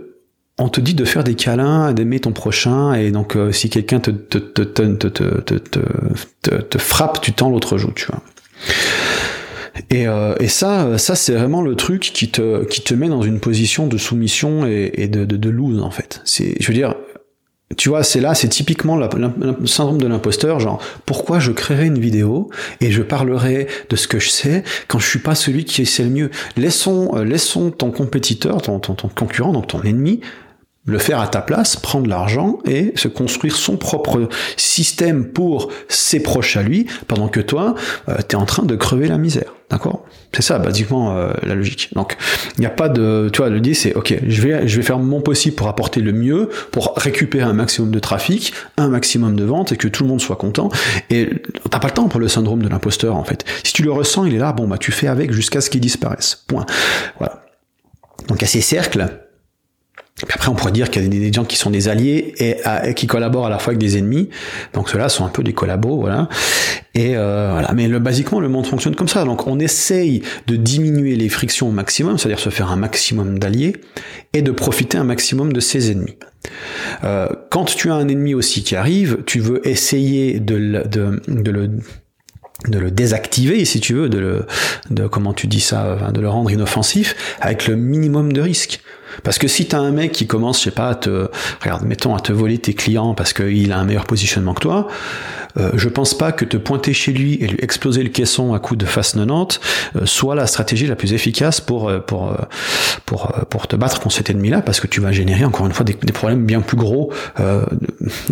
[0.58, 4.00] on te dit de faire des câlins, d'aimer ton prochain, et donc euh, si quelqu'un
[4.00, 4.64] te, te, te,
[6.60, 8.22] te, frappe, tu tends l'autre joue, tu vois.
[9.90, 13.24] Et, euh, et, ça, ça c'est vraiment le truc qui te, qui te met dans
[13.24, 16.22] une position de soumission et, de, de, de lose en fait.
[16.26, 16.96] C'est, je veux dire,
[17.78, 22.00] tu vois, c'est là, c'est typiquement le syndrome de l'imposteur, genre pourquoi je créerai une
[22.00, 25.86] vidéo et je parlerai de ce que je sais quand je suis pas celui qui
[25.86, 26.32] sait le mieux?
[26.58, 30.22] Laissons, euh, laissons ton compétiteur, ton, concurrent, donc ton ennemi,
[30.86, 36.22] le faire à ta place, prendre l'argent et se construire son propre système pour ses
[36.22, 37.76] proches à lui, pendant que toi,
[38.10, 39.54] euh, tu es en train de crever la misère.
[39.72, 40.06] D'accord?
[40.34, 41.90] C'est ça, basiquement, euh, la logique.
[41.94, 42.18] Donc,
[42.58, 43.30] il n'y a pas de...
[43.32, 46.12] Tu vois, dit, c'est, ok, je vais, je vais faire mon possible pour apporter le
[46.12, 50.10] mieux, pour récupérer un maximum de trafic, un maximum de ventes, et que tout le
[50.10, 50.70] monde soit content.
[51.10, 51.30] Et
[51.70, 53.46] t'as pas le temps pour le syndrome de l'imposteur, en fait.
[53.64, 55.82] Si tu le ressens, il est là, bon, bah, tu fais avec jusqu'à ce qu'il
[55.82, 56.44] disparaisse.
[56.48, 56.66] Point.
[57.18, 57.44] Voilà.
[58.28, 59.08] Donc, à ces cercles,
[60.30, 63.08] après, on pourrait dire qu'il y a des, gens qui sont des alliés et, qui
[63.08, 64.30] collaborent à la fois avec des ennemis.
[64.74, 66.30] Donc ceux-là sont un peu des collabos, voilà.
[66.94, 67.72] Et euh, voilà.
[67.74, 69.24] Mais le, basiquement, le monde fonctionne comme ça.
[69.24, 73.76] Donc on essaye de diminuer les frictions au maximum, c'est-à-dire se faire un maximum d'alliés
[74.34, 76.18] et de profiter un maximum de ses ennemis.
[77.04, 81.52] Euh, quand tu as un ennemi aussi qui arrive, tu veux essayer de, de, de
[81.52, 81.70] le
[82.68, 84.46] de le désactiver, si tu veux, de le,
[84.90, 88.82] de comment tu dis ça, de le rendre inoffensif, avec le minimum de risque.
[89.24, 91.30] Parce que si t'as un mec qui commence, je sais pas, à te,
[91.62, 94.88] regarde, mettons, à te voler tes clients parce qu'il a un meilleur positionnement que toi,
[95.58, 98.60] euh, je pense pas que te pointer chez lui et lui exploser le caisson à
[98.60, 99.60] coup de face 90
[99.96, 102.34] euh, soit la stratégie la plus efficace pour euh, pour
[103.06, 105.84] pour pour te battre contre cet ennemi-là, parce que tu vas générer encore une fois
[105.84, 107.12] des, des problèmes bien plus gros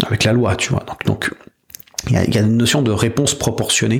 [0.05, 0.83] avec la loi, tu vois.
[0.87, 1.31] Donc, donc
[2.07, 3.99] il y, a, y, a, une notion de réponse proportionnée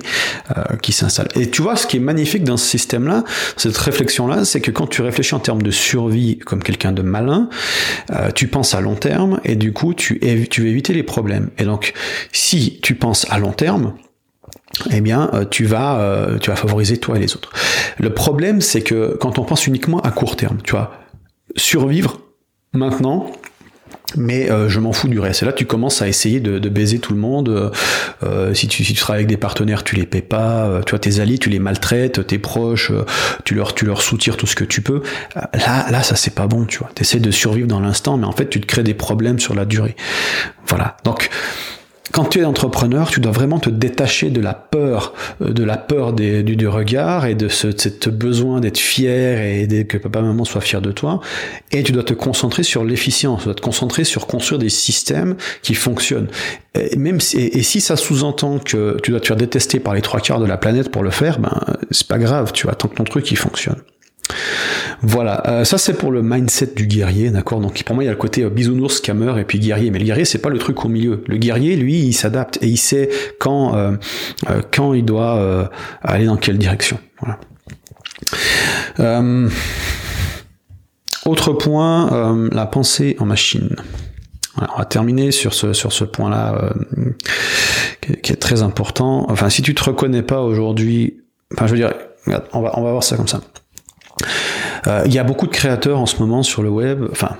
[0.55, 1.27] euh, qui s'installe.
[1.35, 3.23] Et tu vois, ce qui est magnifique dans ce système-là,
[3.57, 7.49] cette réflexion-là, c'est que quand tu réfléchis en termes de survie comme quelqu'un de malin,
[8.11, 11.49] euh, tu penses à long terme et du coup, tu, tu veux éviter les problèmes.
[11.57, 11.93] Et donc,
[12.31, 13.93] si tu penses à long terme,
[14.91, 17.51] eh bien, euh, tu vas, euh, tu vas favoriser toi et les autres.
[17.97, 20.91] Le problème, c'est que quand on pense uniquement à court terme, tu vois,
[21.55, 22.21] survivre
[22.73, 23.31] maintenant,
[24.15, 25.43] mais euh, je m'en fous du reste.
[25.43, 27.71] Et là, tu commences à essayer de, de baiser tout le monde.
[28.23, 30.65] Euh, si, tu, si tu travailles avec des partenaires, tu les paies pas.
[30.65, 32.25] Euh, tu vois, tes alliés, tu les maltraites.
[32.25, 33.05] Tes proches, euh,
[33.43, 35.01] tu leur, tu leur soutires tout ce que tu peux.
[35.37, 36.65] Euh, là, là, ça c'est pas bon.
[36.65, 39.39] Tu vois, t'essaies de survivre dans l'instant, mais en fait, tu te crées des problèmes
[39.39, 39.95] sur la durée.
[40.67, 40.97] Voilà.
[41.03, 41.29] Donc,
[42.11, 45.77] quand tu es entrepreneur, tu dois vraiment te détacher de la peur, euh, de la
[45.77, 50.21] peur des, du, du, regard et de ce de besoin d'être fier et que papa
[50.21, 51.19] maman soient fiers de toi.
[51.71, 55.35] Et tu dois te concentrer sur l'efficience, tu dois te concentrer sur construire des systèmes
[55.61, 56.29] qui fonctionnent.
[56.75, 60.01] Et même si, et, si ça sous-entend que tu dois te faire détester par les
[60.01, 61.57] trois quarts de la planète pour le faire, ben
[61.91, 63.77] c'est pas grave, tu tant que ton truc il fonctionne.
[65.01, 67.61] Voilà, euh, ça c'est pour le mindset du guerrier, d'accord?
[67.61, 69.99] Donc pour moi il y a le côté euh, bisounours, scammer et puis guerrier, mais
[69.99, 71.23] le guerrier c'est pas le truc au milieu.
[71.27, 73.09] Le guerrier lui il s'adapte et il sait
[73.39, 73.93] quand euh,
[74.49, 75.65] euh quand il doit euh,
[76.01, 76.99] aller dans quelle direction.
[77.21, 77.39] Voilà.
[81.25, 83.75] autre point, la pensée en machine.
[84.55, 86.73] Voilà, on va terminer sur ce sur ce point-là
[88.01, 89.25] qui, qui, est très important.
[89.29, 91.21] Enfin, si tu te reconnais pas aujourd'hui,
[91.53, 91.93] enfin je veux dire,
[92.53, 93.41] on va on va voir ça comme ça.
[94.87, 97.35] Euh, il y a beaucoup de créateurs en ce moment sur le web, enfin,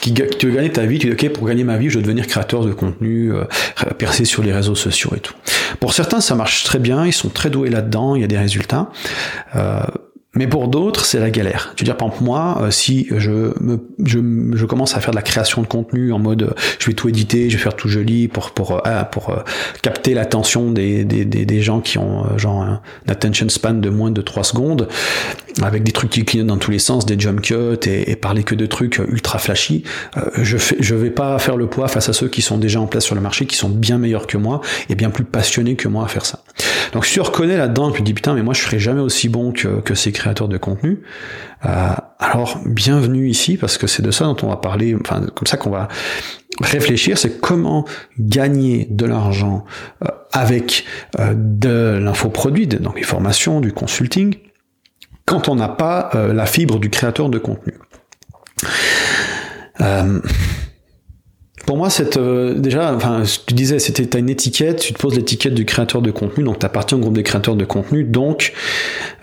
[0.00, 2.02] qui, tu veux gagner ta vie, tu dis ok pour gagner ma vie je veux
[2.02, 3.44] devenir créateur de contenu, euh,
[3.98, 5.34] percer sur les réseaux sociaux et tout.
[5.80, 8.38] Pour certains ça marche très bien, ils sont très doués là-dedans, il y a des
[8.38, 8.90] résultats.
[9.56, 9.80] Euh,
[10.34, 11.72] mais pour d'autres, c'est la galère.
[11.74, 14.18] Tu veux dire, par exemple, moi, euh, si je, me, je,
[14.54, 17.48] je, commence à faire de la création de contenu en mode, je vais tout éditer,
[17.48, 19.38] je vais faire tout joli pour pour euh, pour, euh,
[19.80, 24.10] capter l'attention des, des, des, des, gens qui ont genre un attention span de moins
[24.10, 24.88] de 3 secondes,
[25.62, 27.54] avec des trucs qui clignotent dans tous les sens, des jump cuts
[27.86, 29.82] et, et parler que de trucs ultra flashy,
[30.36, 32.86] je fais, je vais pas faire le poids face à ceux qui sont déjà en
[32.86, 34.60] place sur le marché, qui sont bien meilleurs que moi
[34.90, 36.40] et bien plus passionnés que moi à faire ça.
[36.92, 39.28] Donc si tu reconnais là-dedans, tu te dis putain, mais moi je serais jamais aussi
[39.28, 41.02] bon que, que ces créateurs de contenu,
[41.64, 45.46] euh, alors bienvenue ici parce que c'est de ça dont on va parler, enfin comme
[45.46, 45.88] ça qu'on va
[46.60, 47.84] réfléchir, c'est comment
[48.18, 49.64] gagner de l'argent
[50.04, 50.84] euh, avec
[51.18, 54.36] euh, de l'infoproduit, donc les formations, du consulting,
[55.24, 57.74] quand on n'a pas euh, la fibre du créateur de contenu.
[61.68, 65.14] Pour moi, c'est euh, déjà, enfin, tu disais, c'était t'as une étiquette, tu te poses
[65.14, 68.54] l'étiquette du créateur de contenu, donc tu appartiens au groupe des créateurs de contenu, donc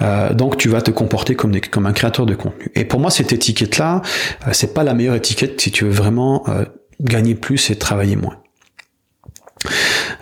[0.04, 2.72] euh, donc tu vas te comporter comme un créateur de contenu.
[2.76, 4.04] Et pour moi, cette étiquette-là,
[4.46, 6.66] euh, c'est pas la meilleure étiquette si tu veux vraiment euh,
[7.02, 8.38] gagner plus et travailler moins.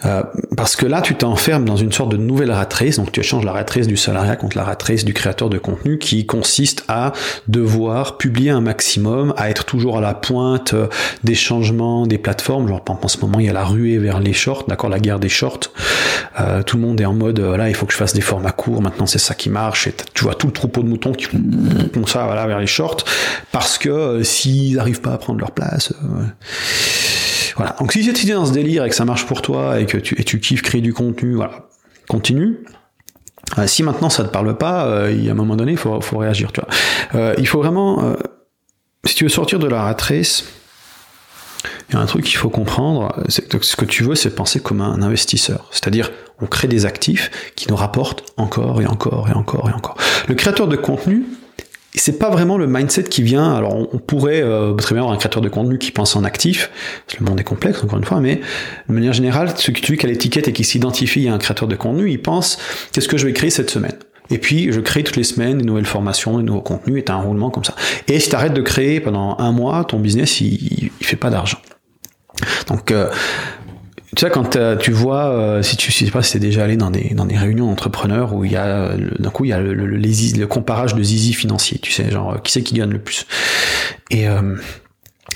[0.06, 0.24] Euh,
[0.58, 3.52] parce que là, tu t'enfermes dans une sorte de nouvelle ratrice, donc tu échanges la
[3.52, 7.14] ratrice du salariat contre la ratrice du créateur de contenu, qui consiste à
[7.48, 10.88] devoir publier un maximum, à être toujours à la pointe euh,
[11.24, 12.68] des changements des plateformes.
[12.68, 15.20] Genre, en ce moment, il y a la ruée vers les shorts, d'accord, la guerre
[15.20, 15.72] des shorts.
[16.40, 18.52] Euh, tout le monde est en mode, voilà, il faut que je fasse des formats
[18.52, 18.82] courts.
[18.82, 19.88] Maintenant, c'est ça qui marche.
[19.88, 23.04] Et tu vois tout le troupeau de moutons qui font ça, voilà, vers les shorts,
[23.52, 25.94] parce que euh, s'ils n'arrivent pas à prendre leur place.
[27.56, 27.76] Voilà.
[27.80, 29.98] Donc si tu es dans ce délire et que ça marche pour toi et que
[29.98, 31.68] tu, et tu kiffes créer du contenu, voilà,
[32.08, 32.60] continue.
[33.58, 35.78] Euh, si maintenant ça te parle pas, euh, il y a un moment donné, il
[35.78, 36.52] faut, faut réagir.
[36.52, 36.70] Tu vois.
[37.16, 38.16] Euh, il faut vraiment,
[39.06, 40.46] si tu veux sortir de la ratrice,
[41.90, 44.60] il y a un truc qu'il faut comprendre, c'est ce que tu veux, c'est penser
[44.60, 45.68] comme un investisseur.
[45.72, 46.12] C'est-à-dire,
[46.42, 49.98] on crée des actifs qui nous rapportent encore et encore et encore et encore.
[50.28, 51.26] Le créateur de contenu,
[51.96, 53.54] c'est pas vraiment le mindset qui vient.
[53.54, 56.72] Alors, on pourrait euh, très bien avoir un créateur de contenu qui pense en actif.
[57.20, 58.42] Le monde est complexe, encore une fois, mais
[58.90, 62.10] de manière générale, celui qui a l'étiquette et qui s'identifie à un créateur de contenu,
[62.10, 62.58] il pense
[62.92, 63.96] qu'est-ce que je vais créer cette semaine?
[64.30, 67.14] Et puis, je crée toutes les semaines des nouvelles formations, des nouveaux contenus, et t'as
[67.14, 67.76] un roulement comme ça.
[68.08, 71.60] Et si t'arrêtes de créer pendant un mois, ton business, il, il fait pas d'argent.
[72.68, 73.10] Donc, euh,
[74.16, 76.92] tu sais, quand tu vois, euh, si tu sais pas si t'es déjà allé dans
[76.92, 79.74] des, dans des réunions d'entrepreneurs où il y a, d'un coup, il y a le,
[79.74, 83.26] le, comparage de zizi financier, tu sais, genre, qui c'est qui gagne le plus.
[84.12, 84.56] Et, euh,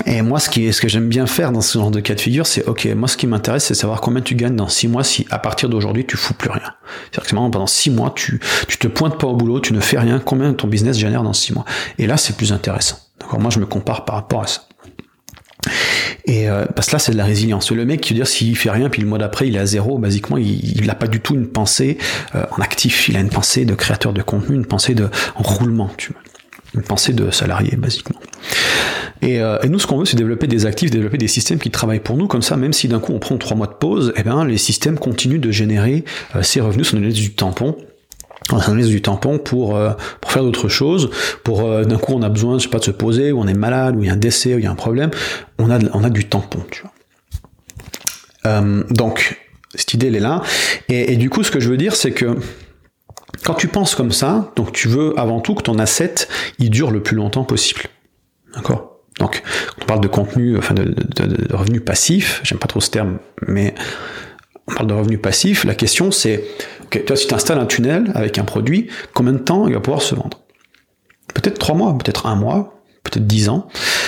[0.06, 2.22] et moi, ce, qui, ce que j'aime bien faire dans ce genre de cas de
[2.22, 5.04] figure, c'est, ok, moi, ce qui m'intéresse, c'est savoir combien tu gagnes dans six mois
[5.04, 6.74] si, à partir d'aujourd'hui, tu fous plus rien.
[7.12, 9.98] C'est-à-dire que pendant six mois, tu, tu te pointes pas au boulot, tu ne fais
[9.98, 11.66] rien, combien ton business génère dans six mois?
[11.98, 12.98] Et là, c'est plus intéressant.
[13.20, 13.40] D'accord?
[13.40, 14.62] Moi, je me compare par rapport à ça.
[16.28, 17.72] Et euh, parce que là, c'est de la résilience.
[17.72, 19.66] Le mec, qui veut dire, s'il fait rien, puis le mois d'après, il est à
[19.66, 21.98] zéro, basiquement, il n'a pas du tout une pensée
[22.36, 23.08] euh, en actif.
[23.08, 26.22] Il a une pensée de créateur de contenu, une pensée de roulement, tu vois.
[26.76, 28.20] Une pensée de salarié, basiquement.
[29.22, 31.72] Et, euh, et nous, ce qu'on veut, c'est développer des actifs, développer des systèmes qui
[31.72, 32.28] travaillent pour nous.
[32.28, 34.58] Comme ça, même si d'un coup on prend trois mois de pause, eh ben, les
[34.58, 36.04] systèmes continuent de générer
[36.36, 36.94] euh, ces revenus.
[36.94, 37.78] Nous laisse du tampon.
[38.52, 41.10] Nous laisse du tampon pour, euh, pour faire d'autres choses.
[41.44, 44.04] Pour euh, d'un coup, on a besoin, de se poser, ou on est malade, ou
[44.04, 45.12] il y a un décès, ou il y a un problème.
[45.58, 46.64] On a, on du tampon.
[48.46, 49.38] Euh, donc,
[49.76, 50.42] cette idée, elle est là.
[50.88, 52.38] Et, du coup, ce que je veux dire, c'est que
[53.44, 56.16] quand tu penses comme ça, donc tu veux avant tout que ton asset,
[56.60, 57.82] il dure le plus longtemps possible.
[58.56, 59.02] D'accord?
[59.20, 59.44] Donc,
[59.82, 60.94] on parle de contenu, enfin de
[61.54, 63.74] revenus passifs, j'aime pas trop ce terme, mais
[64.68, 66.44] on parle de revenus passifs, la question c'est,
[66.86, 69.80] ok, toi si tu installes un tunnel avec un produit, combien de temps il va
[69.80, 70.40] pouvoir se vendre?
[71.34, 72.78] Peut-être trois mois, peut-être un mois,
[73.10, 73.68] peut-être 10 ans.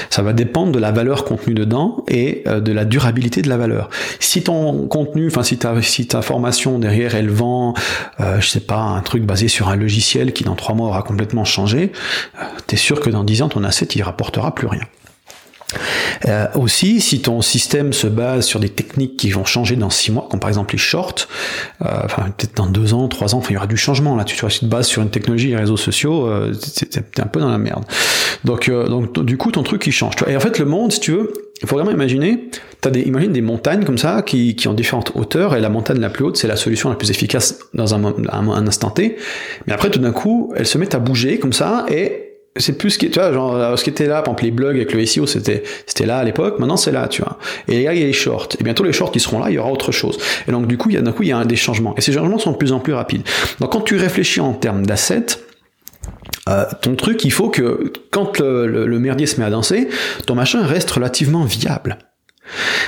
[0.09, 3.57] Ça va dépendre de la valeur contenue dedans et euh, de la durabilité de la
[3.57, 3.89] valeur.
[4.19, 7.73] Si ton contenu, enfin si ta, formation derrière elle vend,
[8.19, 11.03] euh, je sais pas, un truc basé sur un logiciel qui dans 3 mois aura
[11.03, 11.91] complètement changé,
[12.39, 14.83] euh, t'es sûr que dans 10 ans ton asset il rapportera plus rien.
[16.27, 20.11] Euh, aussi, si ton système se base sur des techniques qui vont changer dans six
[20.11, 21.27] mois, comme par exemple les shorts,
[21.81, 24.23] euh, enfin peut-être dans deux ans, trois ans, enfin il y aura du changement là.
[24.23, 27.27] Tu, vois, si tu te bases sur une technologie, les réseaux sociaux, euh, t'es un
[27.27, 27.85] peu dans la merde.
[28.43, 30.15] Donc, euh, donc du coup, ton truc il change.
[30.15, 30.33] Tu vois.
[30.33, 32.49] Et en fait, le monde, si tu veux, il faut vraiment imaginer,
[32.81, 35.99] t'as des, imagine des montagnes comme ça qui, qui ont différentes hauteurs, et la montagne
[35.99, 39.17] la plus haute, c'est la solution la plus efficace dans un, un, un instant T.
[39.67, 42.91] Mais après, tout d'un coup, elles se mettent à bouger comme ça, et c'est plus
[42.91, 45.05] ce qui, tu vois, genre, ce qui était là, par exemple, les blogs avec le
[45.05, 47.37] SEO, c'était, c'était là à l'époque, maintenant c'est là, tu vois.
[47.67, 48.49] Et là, il y a les shorts.
[48.59, 50.17] Et bientôt, les shorts, ils seront là, il y aura autre chose.
[50.47, 51.95] Et donc, du coup, il y a, d'un coup, il y a des changements.
[51.97, 53.23] Et ces changements sont de plus en plus rapides.
[53.59, 55.37] Donc, quand tu réfléchis en termes d'assets,
[56.47, 59.87] euh, ton truc, il faut que, quand le, le, le merdier se met à danser,
[60.25, 61.97] ton machin reste relativement viable.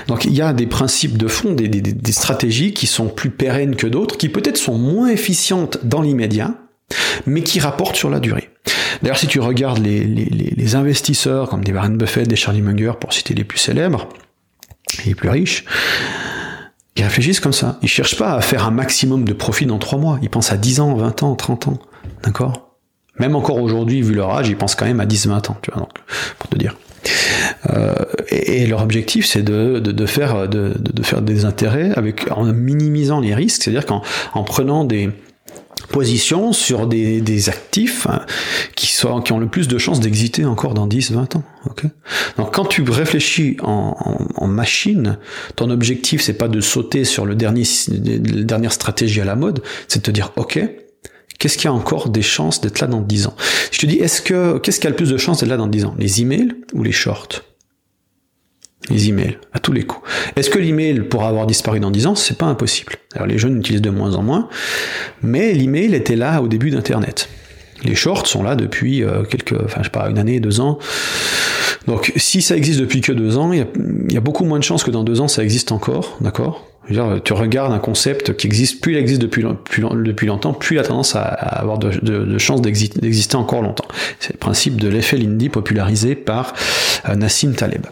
[0.07, 3.29] Donc il y a des principes de fond, des, des, des stratégies qui sont plus
[3.29, 6.55] pérennes que d'autres, qui peut-être sont moins efficientes dans l'immédiat,
[7.27, 8.50] mais qui rapportent sur la durée.
[9.01, 13.33] D'ailleurs, si tu regardes les, investisseurs comme des Warren Buffett, des Charlie Munger, pour citer
[13.33, 14.07] les plus célèbres,
[15.03, 15.65] et les plus riches,
[16.95, 17.79] ils réfléchissent comme ça.
[17.81, 20.19] Ils cherchent pas à faire un maximum de profit dans 3 mois.
[20.21, 21.79] Ils pensent à 10 ans, 20 ans, 30 ans.
[22.23, 22.71] D'accord?
[23.19, 25.87] Même encore aujourd'hui, vu leur âge, ils pensent quand même à 10-20 ans, tu vois,
[26.39, 26.77] pour te dire.
[27.69, 27.93] Euh,
[28.29, 31.91] et, leur objectif, c'est de, faire, de, de, faire des intérêts
[32.31, 34.01] en minimisant les risques, c'est-à-dire qu'en
[34.33, 35.09] en prenant des,
[35.91, 38.25] position sur des, des actifs hein,
[38.75, 41.43] qui, sont, qui ont le plus de chances d'exister encore dans 10, 20 ans.
[41.69, 41.89] Okay
[42.37, 45.17] Donc quand tu réfléchis en, en, en machine,
[45.55, 49.61] ton objectif c'est pas de sauter sur le dernier, la dernière stratégie à la mode,
[49.87, 50.59] c'est de te dire ok,
[51.37, 53.35] qu'est-ce qui a encore des chances d'être là dans 10 ans?
[53.71, 55.67] Je te dis, est-ce que qu'est-ce qui a le plus de chances d'être là dans
[55.67, 55.95] 10 ans?
[55.97, 57.43] Les emails ou les shorts?
[58.89, 60.07] Les emails, à tous les coups.
[60.35, 62.15] Est-ce que l'email pourra avoir disparu dans 10 ans?
[62.15, 62.93] C'est pas impossible.
[63.15, 64.49] Alors les jeunes l'utilisent de moins en moins,
[65.21, 67.29] mais l'email était là au début d'Internet.
[67.83, 70.79] Les shorts sont là depuis euh, quelques, enfin je sais pas, une année, deux ans.
[71.87, 73.65] Donc si ça existe depuis que deux ans, il
[74.09, 76.67] y, a beaucoup moins de chances que dans deux ans ça existe encore, d'accord?
[77.23, 81.15] Tu regardes un concept qui existe, plus il existe depuis, longtemps, plus il a tendance
[81.15, 83.87] à, avoir de, de, de chances d'exister encore longtemps.
[84.19, 86.53] C'est le principe de l'effet Lindy popularisé par
[87.07, 87.85] euh, Nassim Taleb.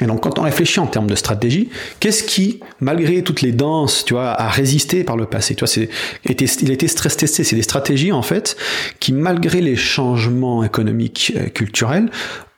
[0.00, 1.68] Et donc, quand on réfléchit en termes de stratégie,
[2.00, 5.54] qu'est-ce qui, malgré toutes les danses, tu vois, a résisté par le passé?
[5.54, 5.86] Tu vois,
[6.24, 7.44] il a été stress testé.
[7.44, 8.56] C'est des stratégies, en fait,
[8.98, 12.10] qui, malgré les changements économiques, euh, culturels,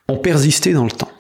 [0.09, 1.11] ont persisté dans le temps.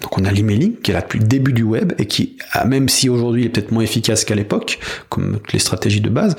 [0.00, 2.88] Donc on a l'emailing qui est là depuis le début du web et qui, même
[2.88, 6.36] si aujourd'hui est peut-être moins efficace qu'à l'époque, comme toutes les stratégies de base,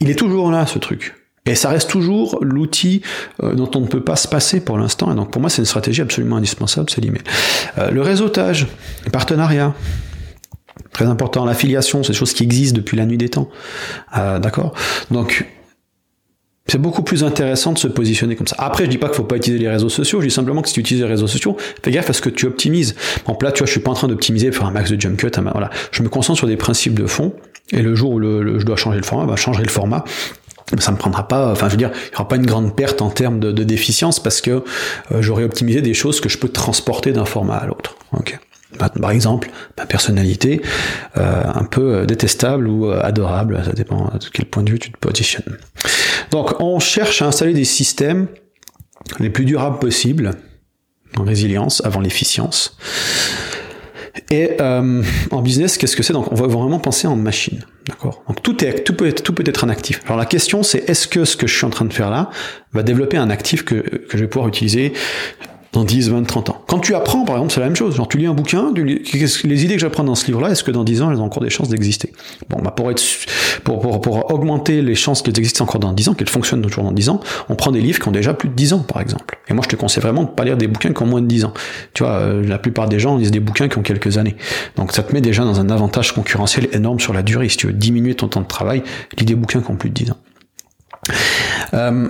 [0.00, 1.14] il est toujours là ce truc.
[1.46, 3.02] Et ça reste toujours l'outil
[3.42, 5.12] euh, dont on ne peut pas se passer pour l'instant.
[5.12, 7.22] Et donc pour moi, c'est une stratégie absolument indispensable, c'est l'email.
[7.78, 8.66] Euh, le réseautage,
[9.04, 9.74] les partenariats,
[10.92, 11.44] très important.
[11.44, 13.48] L'affiliation, c'est des choses qui existent depuis la nuit des temps.
[14.16, 14.74] Euh, D'accord?
[15.10, 15.46] Donc
[16.68, 18.56] c'est beaucoup plus intéressant de se positionner comme ça.
[18.58, 20.68] Après, je dis pas qu'il faut pas utiliser les réseaux sociaux, je dis simplement que
[20.68, 22.96] si tu utilises les réseaux sociaux, fais gaffe à ce que tu optimises.
[23.26, 25.00] En là, tu vois, je suis pas en train d'optimiser pour faire un max de
[25.00, 25.30] jump cut.
[25.52, 25.70] Voilà.
[25.92, 27.34] Je me concentre sur des principes de fond,
[27.70, 30.04] et le jour où le, le, je dois changer le format, bah, changer le format
[30.78, 33.00] ça me prendra pas, enfin je veux dire, il n'y aura pas une grande perte
[33.02, 34.50] en termes de, de déficience parce que
[35.12, 37.96] euh, j'aurai optimisé des choses que je peux transporter d'un format à l'autre.
[38.12, 38.38] Ok.
[39.00, 40.60] Par exemple, ma personnalité,
[41.16, 44.90] euh, un peu détestable ou euh, adorable, ça dépend de quel point de vue tu
[44.90, 45.56] te positionnes.
[46.30, 48.26] Donc on cherche à installer des systèmes
[49.18, 50.32] les plus durables possibles,
[51.16, 52.76] en résilience avant l'efficience.
[54.30, 56.12] Et euh, en business, qu'est-ce que c'est?
[56.12, 58.24] Donc, on va vraiment penser en machine, d'accord?
[58.26, 60.02] Donc, tout est, tout peut être, tout peut être un actif.
[60.06, 62.30] Alors, la question, c'est est-ce que ce que je suis en train de faire là
[62.72, 64.92] va développer un actif que, que je vais pouvoir utiliser
[65.72, 66.62] dans 10, 20, 30 ans.
[66.66, 67.96] Quand tu apprends, par exemple, c'est la même chose.
[67.96, 70.84] Genre, tu lis un bouquin, les idées que j'apprends dans ce livre-là, est-ce que dans
[70.84, 72.12] 10 ans, elles ont encore des chances d'exister?
[72.48, 73.02] Bon, bah, pour, être,
[73.64, 76.84] pour, pour, pour, augmenter les chances qu'elles existent encore dans 10 ans, qu'elles fonctionnent toujours
[76.84, 79.02] dans 10 ans, on prend des livres qui ont déjà plus de 10 ans, par
[79.02, 79.38] exemple.
[79.48, 81.26] Et moi, je te conseille vraiment de pas lire des bouquins qui ont moins de
[81.26, 81.54] 10 ans.
[81.94, 84.36] Tu vois, euh, la plupart des gens lisent des bouquins qui ont quelques années.
[84.76, 87.48] Donc, ça te met déjà dans un avantage concurrentiel énorme sur la durée.
[87.48, 88.82] Si tu veux diminuer ton temps de travail,
[89.18, 90.18] lis des bouquins qui ont plus de 10 ans.
[91.74, 92.08] Euh,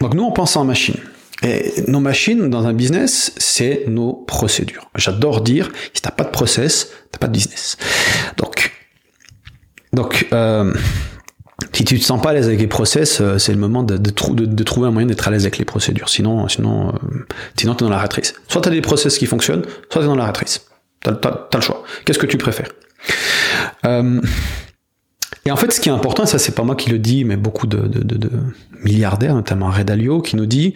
[0.00, 0.96] donc, nous, on pense en machine.
[1.42, 4.90] Et nos machines dans un business, c'est nos procédures.
[4.96, 7.76] J'adore dire, si t'as pas de process, t'as pas de business.
[8.36, 8.72] Donc,
[9.92, 10.74] donc, euh,
[11.72, 13.96] si tu te sens pas à l'aise avec les process, euh, c'est le moment de,
[14.10, 16.08] trouver un moyen d'être à l'aise avec les procédures.
[16.08, 18.34] Sinon, sinon, euh, sinon t'es dans la ratrice.
[18.48, 20.66] Soit t'as des process qui fonctionnent, soit t'es dans la ratrice.
[21.00, 21.84] T'as, as, le choix.
[22.04, 22.70] Qu'est-ce que tu préfères?
[23.84, 24.20] Euh,
[25.48, 27.24] et en fait, ce qui est important, et ça c'est pas moi qui le dis,
[27.24, 28.30] mais beaucoup de, de, de,
[28.84, 30.74] milliardaires, notamment Red Alio, qui nous dit,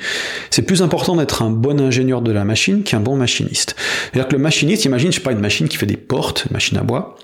[0.48, 3.76] c'est plus important d'être un bon ingénieur de la machine qu'un bon machiniste.
[3.76, 6.54] C'est-à-dire que le machiniste, imagine, je sais pas, une machine qui fait des portes, une
[6.54, 7.16] machine à bois,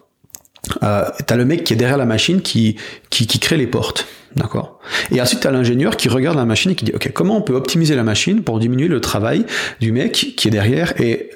[0.82, 2.76] euh, t'as le mec qui est derrière la machine qui,
[3.08, 4.06] qui, qui crée les portes.
[4.36, 4.78] D'accord?
[5.10, 7.40] Et ensuite, tu as l'ingénieur qui regarde la machine et qui dit, OK, comment on
[7.40, 9.46] peut optimiser la machine pour diminuer le travail
[9.80, 11.30] du mec qui est derrière et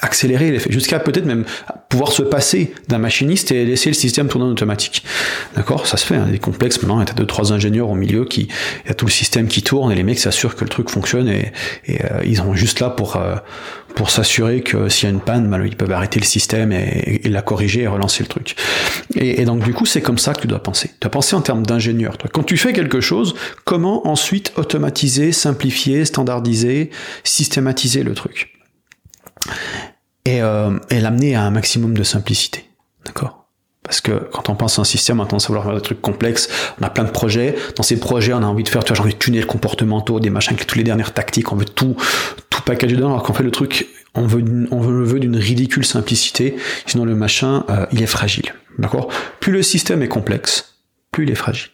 [0.00, 1.44] accélérer l'effet, jusqu'à peut-être même
[1.88, 5.02] pouvoir se passer d'un machiniste et laisser le système tourner en automatique.
[5.54, 5.86] D'accord?
[5.86, 8.48] Ça se fait, hein, des complexes maintenant, a deux, trois ingénieurs au milieu qui,
[8.86, 11.28] y a tout le système qui tourne et les mecs s'assurent que le truc fonctionne
[11.28, 11.52] et,
[11.86, 13.36] et euh, ils sont juste là pour, euh,
[13.94, 17.22] pour s'assurer que s'il y a une panne, ben, ils peuvent arrêter le système et,
[17.24, 18.54] la corriger et relancer le truc.
[19.14, 20.88] Et donc du coup, c'est comme ça que tu dois penser.
[20.88, 22.18] Tu dois penser en termes d'ingénieur.
[22.32, 26.90] Quand tu fais quelque chose, comment ensuite automatiser, simplifier, standardiser,
[27.24, 28.52] systématiser le truc?
[30.26, 32.68] Et, euh, et l'amener à un maximum de simplicité.
[33.06, 33.46] D'accord?
[33.82, 35.80] Parce que quand on pense à un système, on a tendance à vouloir faire des
[35.80, 36.48] trucs complexes.
[36.80, 37.54] On a plein de projets.
[37.76, 40.28] Dans ces projets, on a envie de faire, tu vois, genre des tunnels comportementaux, des
[40.28, 41.52] machins avec toutes les dernières tactiques.
[41.52, 41.96] On veut tout,
[42.50, 43.10] tout packager dedans.
[43.10, 43.86] Alors qu'en fait, le truc,
[44.16, 46.56] on veut, on veut veut d'une ridicule simplicité.
[46.86, 48.54] Sinon, le machin, euh, il est fragile.
[48.78, 49.08] D'accord?
[49.38, 50.74] Plus le système est complexe,
[51.12, 51.70] plus il est fragile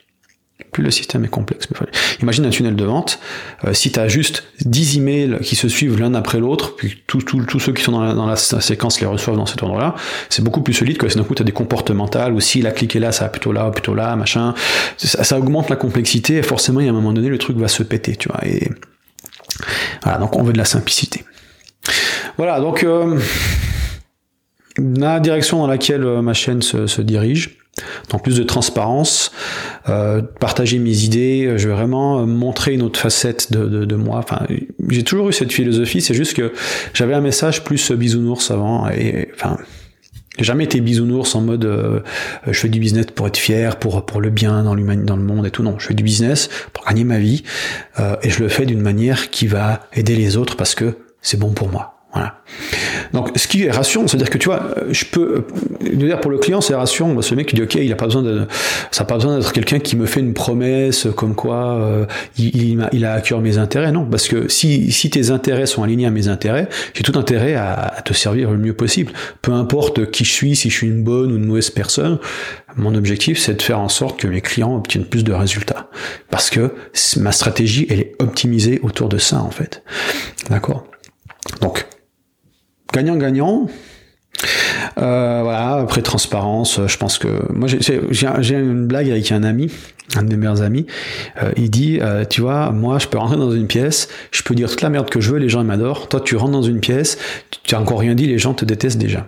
[0.71, 1.69] plus le système est complexe.
[2.23, 3.19] Imagine un tunnel de vente,
[3.65, 7.59] euh, si tu as juste 10 emails qui se suivent l'un après l'autre, puis tous
[7.59, 9.95] ceux qui sont dans la, séquence les reçoivent dans cet ordre-là,
[10.31, 12.71] c'est beaucoup plus solide que si d'un coup tu as des comportementales, ou s'il a
[12.71, 14.55] cliqué là, ça va plutôt là, plutôt là, machin.
[14.97, 17.69] Ça, augmente la complexité, et forcément, il y a un moment donné, le truc va
[17.69, 18.45] se péter, tu vois.
[18.47, 18.71] Et
[20.03, 21.25] voilà, donc on veut de la simplicité.
[22.38, 23.19] Voilà, donc euh,
[24.79, 27.59] la direction dans laquelle euh, ma chaîne se dirige,
[28.11, 29.33] donc plus de transparence,
[29.89, 33.97] euh, partager mes idées, je vais vraiment euh, montrer une autre facette de, de, de
[33.97, 34.19] moi.
[34.19, 34.47] Enfin,
[34.89, 36.53] j'ai toujours eu cette philosophie, c'est juste que
[36.93, 39.57] j'avais un message plus bisounours avant, et enfin,
[40.39, 42.01] j'ai jamais été bisounours en mode euh,
[42.47, 45.23] je fais du business pour être fier, pour pour le bien dans l'humanité, dans le
[45.23, 45.63] monde et tout.
[45.63, 47.43] Non, je fais du business pour gagner ma vie
[48.01, 51.39] euh, et je le fais d'une manière qui va aider les autres parce que c'est
[51.39, 52.07] bon pour moi.
[52.15, 52.41] Voilà.
[53.12, 55.44] Donc, ce qui est rassurant, c'est-à-dire que tu vois, je peux,
[55.81, 57.20] dire pour le client, c'est rassurant.
[57.20, 58.46] Ce mec qui dit, ok, il a pas besoin de,
[58.90, 62.07] ça n'a pas besoin d'être quelqu'un qui me fait une promesse comme quoi euh,
[62.38, 63.92] il, il, a à cœur mes intérêts.
[63.92, 67.55] Non, parce que si, si tes intérêts sont alignés à mes intérêts, j'ai tout intérêt
[67.55, 69.12] à, te servir le mieux possible.
[69.42, 72.18] Peu importe qui je suis, si je suis une bonne ou une mauvaise personne,
[72.77, 75.88] mon objectif, c'est de faire en sorte que mes clients obtiennent plus de résultats.
[76.31, 76.72] Parce que
[77.18, 79.83] ma stratégie, elle est optimisée autour de ça, en fait.
[80.51, 80.87] D'accord?
[81.61, 81.87] Donc,
[82.92, 83.68] gagnant-gagnant.
[84.98, 89.70] Euh, voilà, après transparence, je pense que moi j'ai une blague avec un ami,
[90.16, 90.87] un de mes meilleurs amis.
[91.42, 94.55] Euh, il dit, euh, tu vois, moi je peux rentrer dans une pièce, je peux
[94.55, 96.09] dire toute la merde que je veux, les gens m'adorent.
[96.09, 97.18] Toi, tu rentres dans une pièce,
[97.62, 99.26] tu as encore rien dit, les gens te détestent déjà.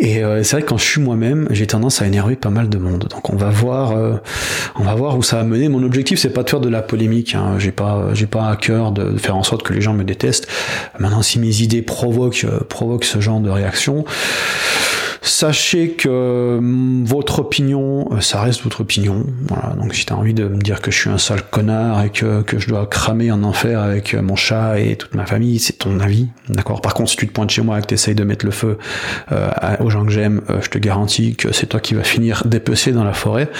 [0.00, 2.68] Et euh, c'est vrai que quand je suis moi-même, j'ai tendance à énerver pas mal
[2.68, 3.08] de monde.
[3.10, 4.16] Donc on va voir, euh,
[4.76, 5.68] on va voir où ça va mener.
[5.68, 7.34] Mon objectif, c'est pas de faire de la polémique.
[7.34, 7.56] Hein.
[7.58, 10.46] J'ai pas, j'ai pas à cœur de faire en sorte que les gens me détestent.
[10.98, 14.04] Maintenant, si mes idées provoquent, euh, provoquent ce genre de réaction,
[15.28, 19.26] Sachez que mm, votre opinion, euh, ça reste votre opinion.
[19.42, 19.74] Voilà.
[19.74, 22.10] Donc si tu as envie de me dire que je suis un sale connard et
[22.10, 25.58] que, que je dois cramer en enfer avec euh, mon chat et toute ma famille,
[25.58, 26.28] c'est ton avis.
[26.48, 26.80] D'accord?
[26.80, 28.52] Par contre, si tu te pointes chez moi et que tu essayes de mettre le
[28.52, 28.78] feu
[29.30, 32.92] euh, aux gens que j'aime, je te garantis que c'est toi qui vas finir dépecé
[32.92, 33.50] dans la forêt.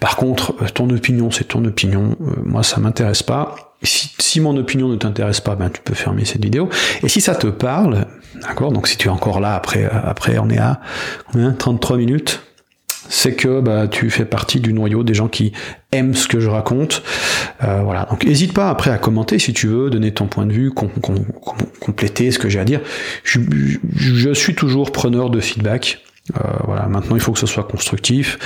[0.00, 2.16] Par contre, ton opinion, c'est ton opinion.
[2.44, 6.42] moi, ça m'intéresse pas si, mon opinion ne t'intéresse pas, ben tu peux fermer cette
[6.42, 6.68] vidéo.
[7.02, 8.06] Et si ça te parle,
[8.40, 10.80] d'accord, donc si tu es encore là après, après on est à
[11.58, 12.40] 33 minutes,
[13.08, 15.52] c'est que bah, tu fais partie du noyau des gens qui
[15.92, 17.02] aiment ce que je raconte.
[17.62, 18.06] Euh, voilà.
[18.10, 20.72] Donc n'hésite pas après à commenter si tu veux, donner ton point de vue,
[21.80, 22.80] compléter ce que j'ai à dire.
[23.24, 26.02] Je, suis toujours preneur de feedback.
[26.36, 26.86] Euh, voilà.
[26.86, 28.38] Maintenant, il faut que ce soit constructif.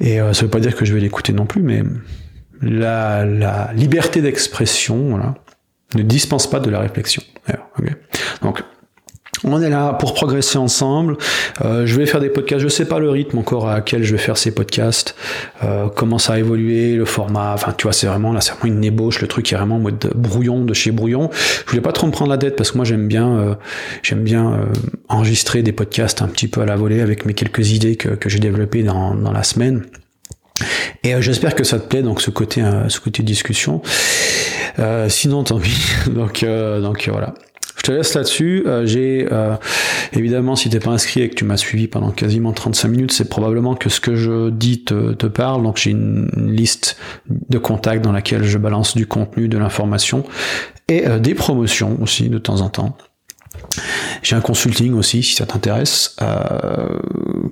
[0.00, 1.82] Et euh, ça veut pas dire que je vais l'écouter non plus, mais
[2.62, 5.34] la, la liberté d'expression, voilà,
[5.94, 7.22] Ne dispense pas de la réflexion.
[8.42, 8.62] Donc,
[9.44, 11.16] on est là pour progresser ensemble.
[11.64, 12.60] Euh, je vais faire des podcasts.
[12.60, 15.14] Je sais pas le rythme encore à quel je vais faire ces podcasts.
[15.62, 17.52] Euh, comment ça a évolué, le format.
[17.54, 19.20] Enfin, tu vois, c'est vraiment là, c'est vraiment une ébauche.
[19.20, 21.30] Le truc est vraiment en mode brouillon de chez brouillon.
[21.32, 23.54] Je voulais pas trop me prendre la tête parce que moi j'aime bien, euh,
[24.02, 24.64] j'aime bien euh,
[25.08, 28.28] enregistrer des podcasts un petit peu à la volée avec mes quelques idées que, que
[28.28, 29.84] j'ai développées dans, dans la semaine.
[31.04, 33.82] Et euh, j'espère que ça te plaît, donc ce côté, ce côté discussion.
[35.08, 35.78] sinon, tant pis.
[36.10, 37.34] donc, donc voilà.
[37.78, 38.64] Je te laisse là-dessus.
[38.66, 39.54] Euh, j'ai euh,
[40.12, 43.28] évidemment, si t'es pas inscrit et que tu m'as suivi pendant quasiment 35 minutes, c'est
[43.28, 45.62] probablement que ce que je dis te, te parle.
[45.62, 46.96] Donc j'ai une, liste
[47.28, 50.24] de contacts dans laquelle je balance du contenu, de l'information
[50.88, 52.96] et euh, des promotions aussi de temps en temps.
[54.22, 56.16] J'ai un consulting aussi si ça t'intéresse,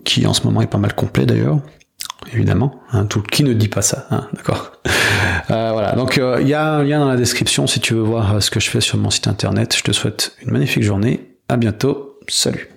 [0.05, 1.61] qui en ce moment est pas mal complet d'ailleurs
[2.33, 2.81] évidemment.
[2.93, 4.73] Hein, tout qui ne dit pas ça, hein, d'accord.
[5.51, 5.93] Euh, voilà.
[5.93, 8.41] Donc euh, il y a un lien dans la description si tu veux voir euh,
[8.41, 9.77] ce que je fais sur mon site internet.
[9.77, 11.37] Je te souhaite une magnifique journée.
[11.49, 12.19] À bientôt.
[12.27, 12.69] Salut.